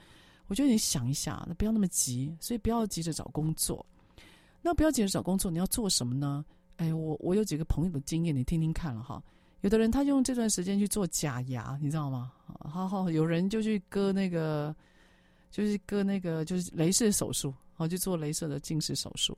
[0.49, 3.87] 我觉得你想一下，那不要那么急，所以不要急着找工作。
[4.61, 6.45] 那不要急着找工作，你要做什么呢？
[6.76, 9.22] 哎，我我有几个朋友的经验，你听听看了哈。
[9.62, 12.33] 有的人他用这段时间去做假牙，你知道吗？
[12.59, 14.76] 好好，有人就去割那个，
[15.51, 19.35] 就是割那个，就是镭射手术，好，去做镭射的近视手术。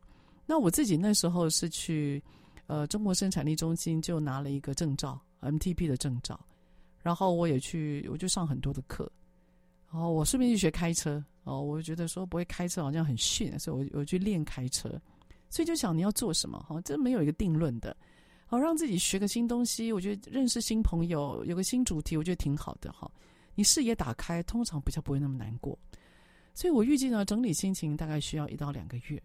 [0.46, 2.20] 那我自己那时候是去
[2.66, 6.44] 呃中国生产力中心就拿了一个证照，MTP 的证照。
[7.02, 9.10] 然后我也去，我就上很多的课，
[9.90, 11.60] 然后我顺便去学开车哦。
[11.60, 14.88] 我就觉得说不会开车好像很逊，所以我我去练开车。
[15.50, 17.94] 所以就想你要做什么哈，这没有一个定论的。
[18.46, 23.10] 好，让自己学个新东西，我觉得认识新朋友，有个新主题，我觉得挺好的哈。
[23.54, 25.78] 你视野打开，通常比较不会那么难过。
[26.54, 29.22] 所以我预计呢，整理心情大概需要一到两个月，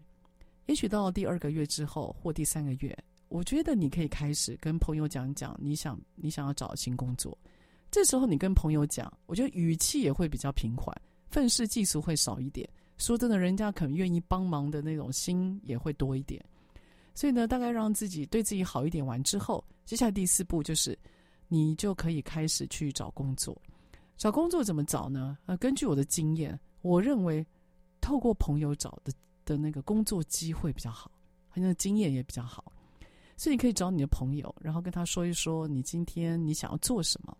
[0.66, 2.96] 也许到第二个月之后或第三个月，
[3.28, 7.36] 我觉得你可以开始跟朋友讲讲，你想你想要找新工作。
[7.90, 10.94] 这时候你跟朋友讲，我觉得语气也会比较平缓，
[11.28, 12.68] 愤世嫉俗会少一点。
[12.98, 16.44] 说真的，人家可能愿意帮忙的那种心也会多一点。
[17.14, 20.98] 所以呢，大概让自己对自己好一点完之后，接下来第四步就是，
[21.48, 23.56] 你就可以开始去找工作。
[24.16, 25.38] 找工作怎么找呢？
[25.46, 27.46] 呃，根据我的经验，我认为
[28.00, 29.12] 透过朋友找的
[29.44, 31.10] 的那个工作机会比较好，
[31.48, 32.72] 很有经验也比较好。
[33.36, 37.36] 所以你可以找你的朋友，然后跟他说一说你今天你想要做什么。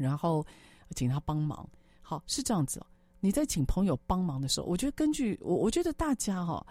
[0.00, 0.44] 然后
[0.96, 1.68] 请他帮忙，
[2.00, 2.86] 好，是这样子哦。
[3.20, 6.66] 你在请朋友帮忙的时候，我觉得根据我，我觉得大家哈，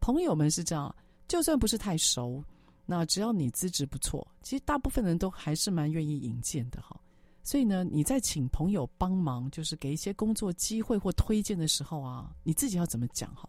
[0.00, 0.94] 朋友们是这样，
[1.26, 2.44] 就算不是太熟，
[2.84, 7.00] 那只要你资质不错，其实大部分人都还是蛮愿意引荐的哈。
[7.42, 13.48] 所以呢，你在请朋友帮忙，就是给一些工作机会或推荐的时候啊，你自己要怎么讲哈？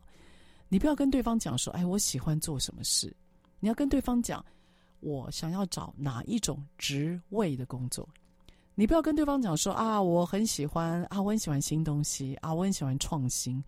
[0.67, 3.15] 你不要跟对方讲说，哎，我喜欢做什么事，
[3.59, 4.43] 你要跟对方讲，
[5.01, 8.07] 我想要找哪一种职位的工作。
[8.77, 13.63] 你不要跟对方讲说啊，我很喜欢啊，我很喜欢新东西啊，我很喜欢创新。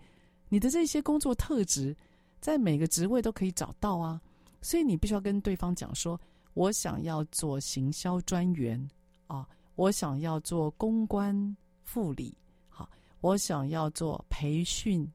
[0.50, 1.96] 你的这些工作特质，
[2.42, 4.22] 在每个职位都可以找到啊，
[4.62, 6.20] 所以你必须要跟对方讲说，
[6.56, 8.86] 我想要做行销专员
[9.28, 12.38] 啊，我想要做公关副理，
[12.68, 12.90] 好，
[13.22, 15.10] 我想要做培训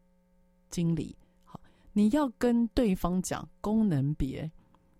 [0.71, 1.15] 经理，
[1.45, 1.61] 好，
[1.93, 4.51] 你要跟对方讲功能别。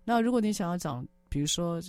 [0.03, 1.81] 那如果你想要讲，比如说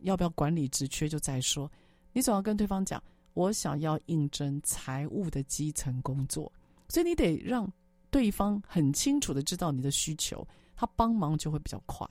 [0.00, 1.68] 要不要管理职缺，就再说。
[2.14, 3.02] 你总要跟对方讲，
[3.34, 6.50] 我想要应征财务的基层工作，
[6.88, 7.70] 所以你得让
[8.10, 10.46] 对方很清楚的知道你的需求，
[10.76, 12.08] 他帮忙就会比较快。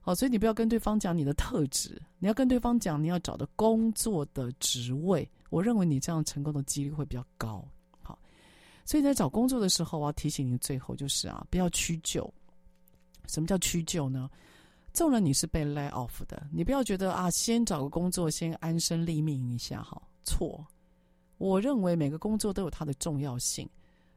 [0.00, 5.28] 好，所以你不要跟对方讲你的特质，你要跟对方讲你要找的工作的职位。
[5.50, 7.68] 我认为你这样成功的几率会比较高。
[8.00, 8.18] 好，
[8.84, 12.32] 所以在找工作的时候，我要提醒你，最后就是啊，不要屈就。
[13.28, 14.30] 什么叫屈就呢？
[14.92, 19.82] 纵然你是被 lay off 的，你不要觉得啊，先找个工作，先安身立命一下。
[19.82, 20.66] 好，错。
[21.38, 23.68] 我认为每个工作都有它的重要性，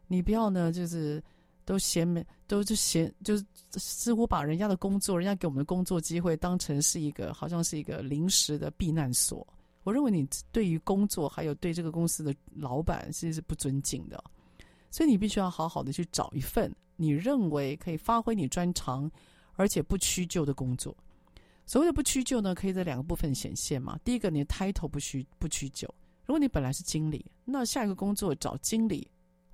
[0.08, 1.24] 你不要呢，就是。
[1.68, 9.48] 都嫌没，都就嫌，就是似乎把人家的工作，人家给我们的工作机会当成是一个，好像是一个临时的避难所。
[9.82, 14.24] 我认为你对于工作，还有对这个公司的老板，其实是不尊敬的。
[14.92, 19.12] 所以你必须要好好的去找一份你认为可以发挥你专长，
[19.56, 20.96] 而且不屈就的工作。
[21.66, 24.00] 所谓的不屈就呢，可以在两个部分显现嘛。
[24.04, 25.88] 第一个，你的 title 不屈不屈就。
[26.26, 29.08] 如果你本来是经理，那下一个工作找经理。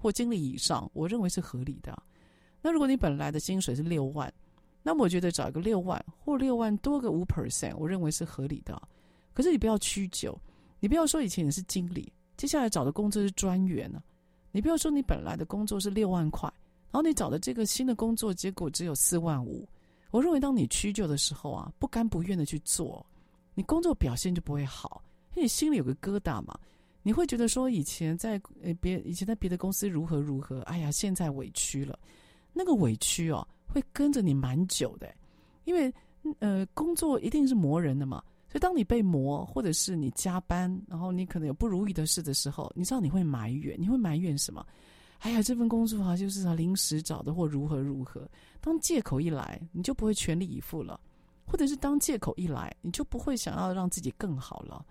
[0.04, 1.96] 或经理以上，我认为是合理的。
[2.60, 4.34] 那如果你本来的薪水是六万，
[4.82, 8.82] 那么我觉得找一个六万或六万多个五 percent，我认为是合理的。
[9.32, 10.36] 可是你不要屈就，
[10.80, 14.02] 你不要说以前你是经理，接下来找的工作是专员呢。
[14.52, 16.52] 你不要说你本来的工作是六万块，
[16.90, 19.70] 然后你找的这个新的工作结果只有四万五。
[20.12, 23.04] 我认为当你屈就的时候啊，不甘不愿的去做，
[23.56, 26.58] 你工作表现就不会好，因为你心里有个疙瘩嘛。
[27.04, 31.98] 你会觉得说以前在呃别以前在别的公司如何如何，哎呀，现在委屈了，
[32.54, 35.12] 那个委屈哦会跟着你蛮久的，
[35.64, 35.92] 因为
[36.38, 44.64] 呃工作一定是磨人的嘛，所以当你被磨或者是你加班，然后你可能有不如意的事的时候，你知道你会埋怨，你会埋怨什么？
[45.22, 48.28] 哎呀，这份工作啊就是啊临时找的或如何如何，
[48.60, 51.00] 当借口一来，你就不会全力以赴了，
[51.46, 54.84] 或者是当借口一来，你就不会想要让自己更好了。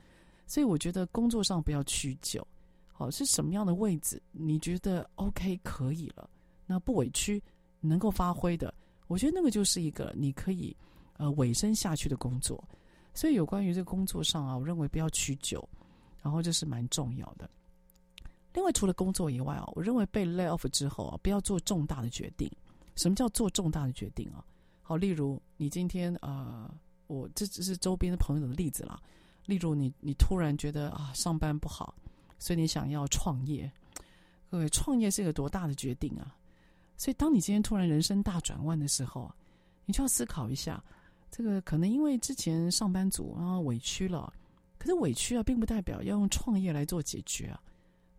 [0.46, 2.46] 所以我觉得工作上不要屈就，
[2.92, 6.30] 好，是什么样的位置你觉得 OK 可以了，
[6.64, 7.42] 那不委屈
[7.80, 8.72] 能够发挥的，
[9.08, 10.76] 我觉得那个就是一个你可以
[11.16, 12.62] 呃委身下去的工作。
[13.12, 15.68] 所以有关于这个工作上啊，我认为不要屈就，
[16.22, 17.50] 然后这是蛮重要的。
[18.52, 22.50] 另外除了工作以外啊，我认为被 lay off 之后啊，不要做重大的决定。
[22.96, 24.44] 什么叫做重大的决定啊？
[24.82, 26.68] 好，例如你今天呃，
[27.06, 29.00] 我这只是周边的朋友的例子啦。
[29.46, 31.94] 例如你，你你突然觉得啊，上班不好，
[32.38, 33.70] 所以你想要创业。
[34.50, 36.36] 各位，创业是一个多大的决定啊！
[36.96, 39.32] 所以，当你今天突然人生大转弯的时候，
[39.86, 40.82] 你就要思考一下，
[41.30, 44.32] 这个可能因为之前上班族啊委屈了，
[44.76, 47.60] 可是委屈啊，并不代表要用创业来做解决啊。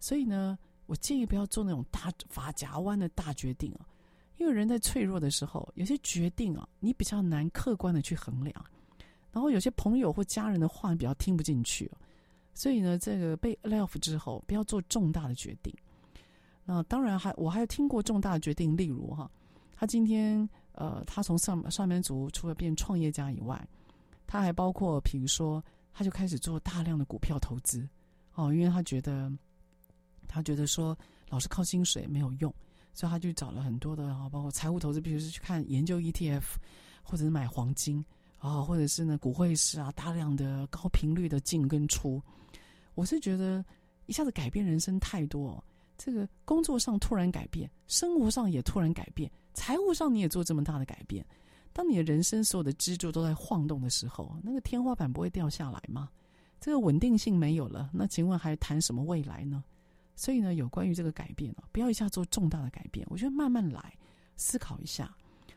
[0.01, 3.85] 所以呢，我建议不要做那种大发夹弯的大决定啊，
[4.37, 8.53] 因为人在脆弱的时候，有些决定啊，你比较难客观的去衡量。
[9.31, 11.89] 然后有些朋友或家人的话你比较听不进去，
[12.53, 15.73] 所以呢，这个被 lay off 之后，不要做重大的决定。
[16.65, 19.29] 那当然还我还有听过重大的决定，例如哈，
[19.75, 23.65] 他今天呃，他从上上班族除了变创业家以外，
[24.27, 27.87] 他还包括比如说，他就开始做大量的股票投资
[28.33, 29.31] 哦，因为他觉得
[30.31, 30.97] 他觉得说
[31.29, 32.53] 老是靠薪水没有用，
[32.93, 36.43] 所以他就找了很多的啊，包括财务投资，比如是去看研究 ETF，
[37.03, 38.03] 或者是买黄金。
[38.39, 42.19] 啊、或者是呢，股汇市啊，大量的高频率的进跟出，
[42.95, 43.63] 我是觉得
[44.07, 45.49] 一下子改变人生太多。
[45.49, 45.63] 哦
[45.95, 51.23] 这个工作上突然改变，生活上也突然改变，财务上你也做这么大的改变。
[51.71, 56.09] 当你的人生所有的支柱都在晃动的时候，那个天花板不会掉下来吗？
[56.59, 59.63] 这个稳定性没有了，那请问还谈什么未来呢？
[60.15, 63.93] 所以呢，有关于这个改变啊，不要一下做重大的改变，我觉得慢慢来，
[64.35, 65.15] 思考一下，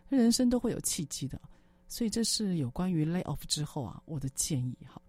[0.09, 1.41] 人生都会有契机的。
[1.87, 5.01] 所以这是有关于 lay off 之后啊，我的建议哈。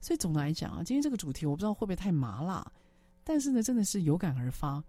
[0.00, 2.66] 所以总的来讲啊，今天这个主题我不知道会不会太麻辣，
[3.22, 4.82] 但是呢，真的是有感而发。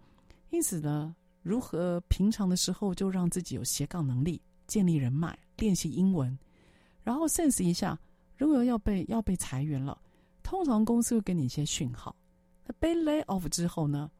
[0.50, 6.36] 因此呢，如何平常的时候就让自己有斜杠能力，建立人脉，练习英文，
[7.02, 7.98] 然后 sense 一下，
[8.36, 9.98] 如果要被要被裁员了，
[10.42, 12.14] 通常公司会给你一些讯号。
[12.66, 14.10] 那被 lay off 之后呢，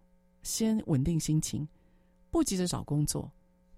[0.43, 1.67] 先稳定心情，
[2.31, 3.31] 不急着找工作，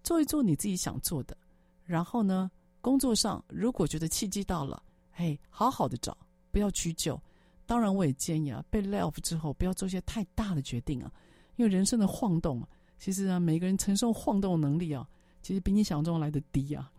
[0.04, 1.36] 做一做你自己想做的，
[1.84, 2.50] 然后呢，
[2.80, 6.16] 工作上，如果觉得契机到了，嘿，好好的找，
[6.52, 7.20] 不要屈就。
[7.64, 11.12] 当然，我也建议啊，被 lay off 之后，不要做一些太大的决定啊，
[11.56, 12.66] 因为人生的晃动，
[12.98, 15.08] 其实啊，每个人承受晃动能力啊，
[15.42, 16.90] 其实比你想象中来的低啊。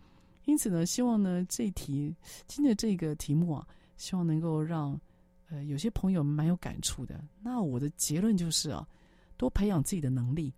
[0.45, 2.15] 因此呢，希望呢，这一题
[2.47, 3.67] 今天的这个题目啊，
[3.97, 4.99] 希望能够让
[5.50, 7.20] 呃，有些朋友蛮有感触的。
[7.41, 8.88] 那我的结论就是啊，
[9.36, 10.54] 多培养自己的能力，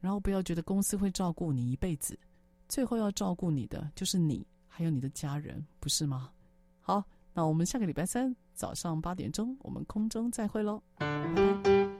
[0.00, 2.18] 然后不要觉得公司会照顾你一辈子，
[2.68, 6.30] 最后要照顾你的就是你，还有你的家人，不是吗？
[6.80, 11.95] 好，那我们下个礼拜三早上八点钟，我们空中再会喽，拜拜。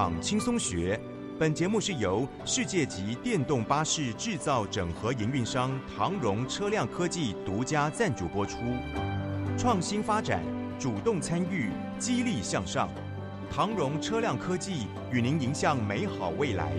[0.00, 0.98] 场轻松学，
[1.38, 8.56] 本节目是由世界级电动巴士制造整合营运商唐荣车辆科技独家赞助播出。
[9.58, 10.42] 创新发展，
[10.78, 12.88] 主动参与，激励向上。
[13.50, 16.72] 唐荣车辆科技与您迎向美好未来。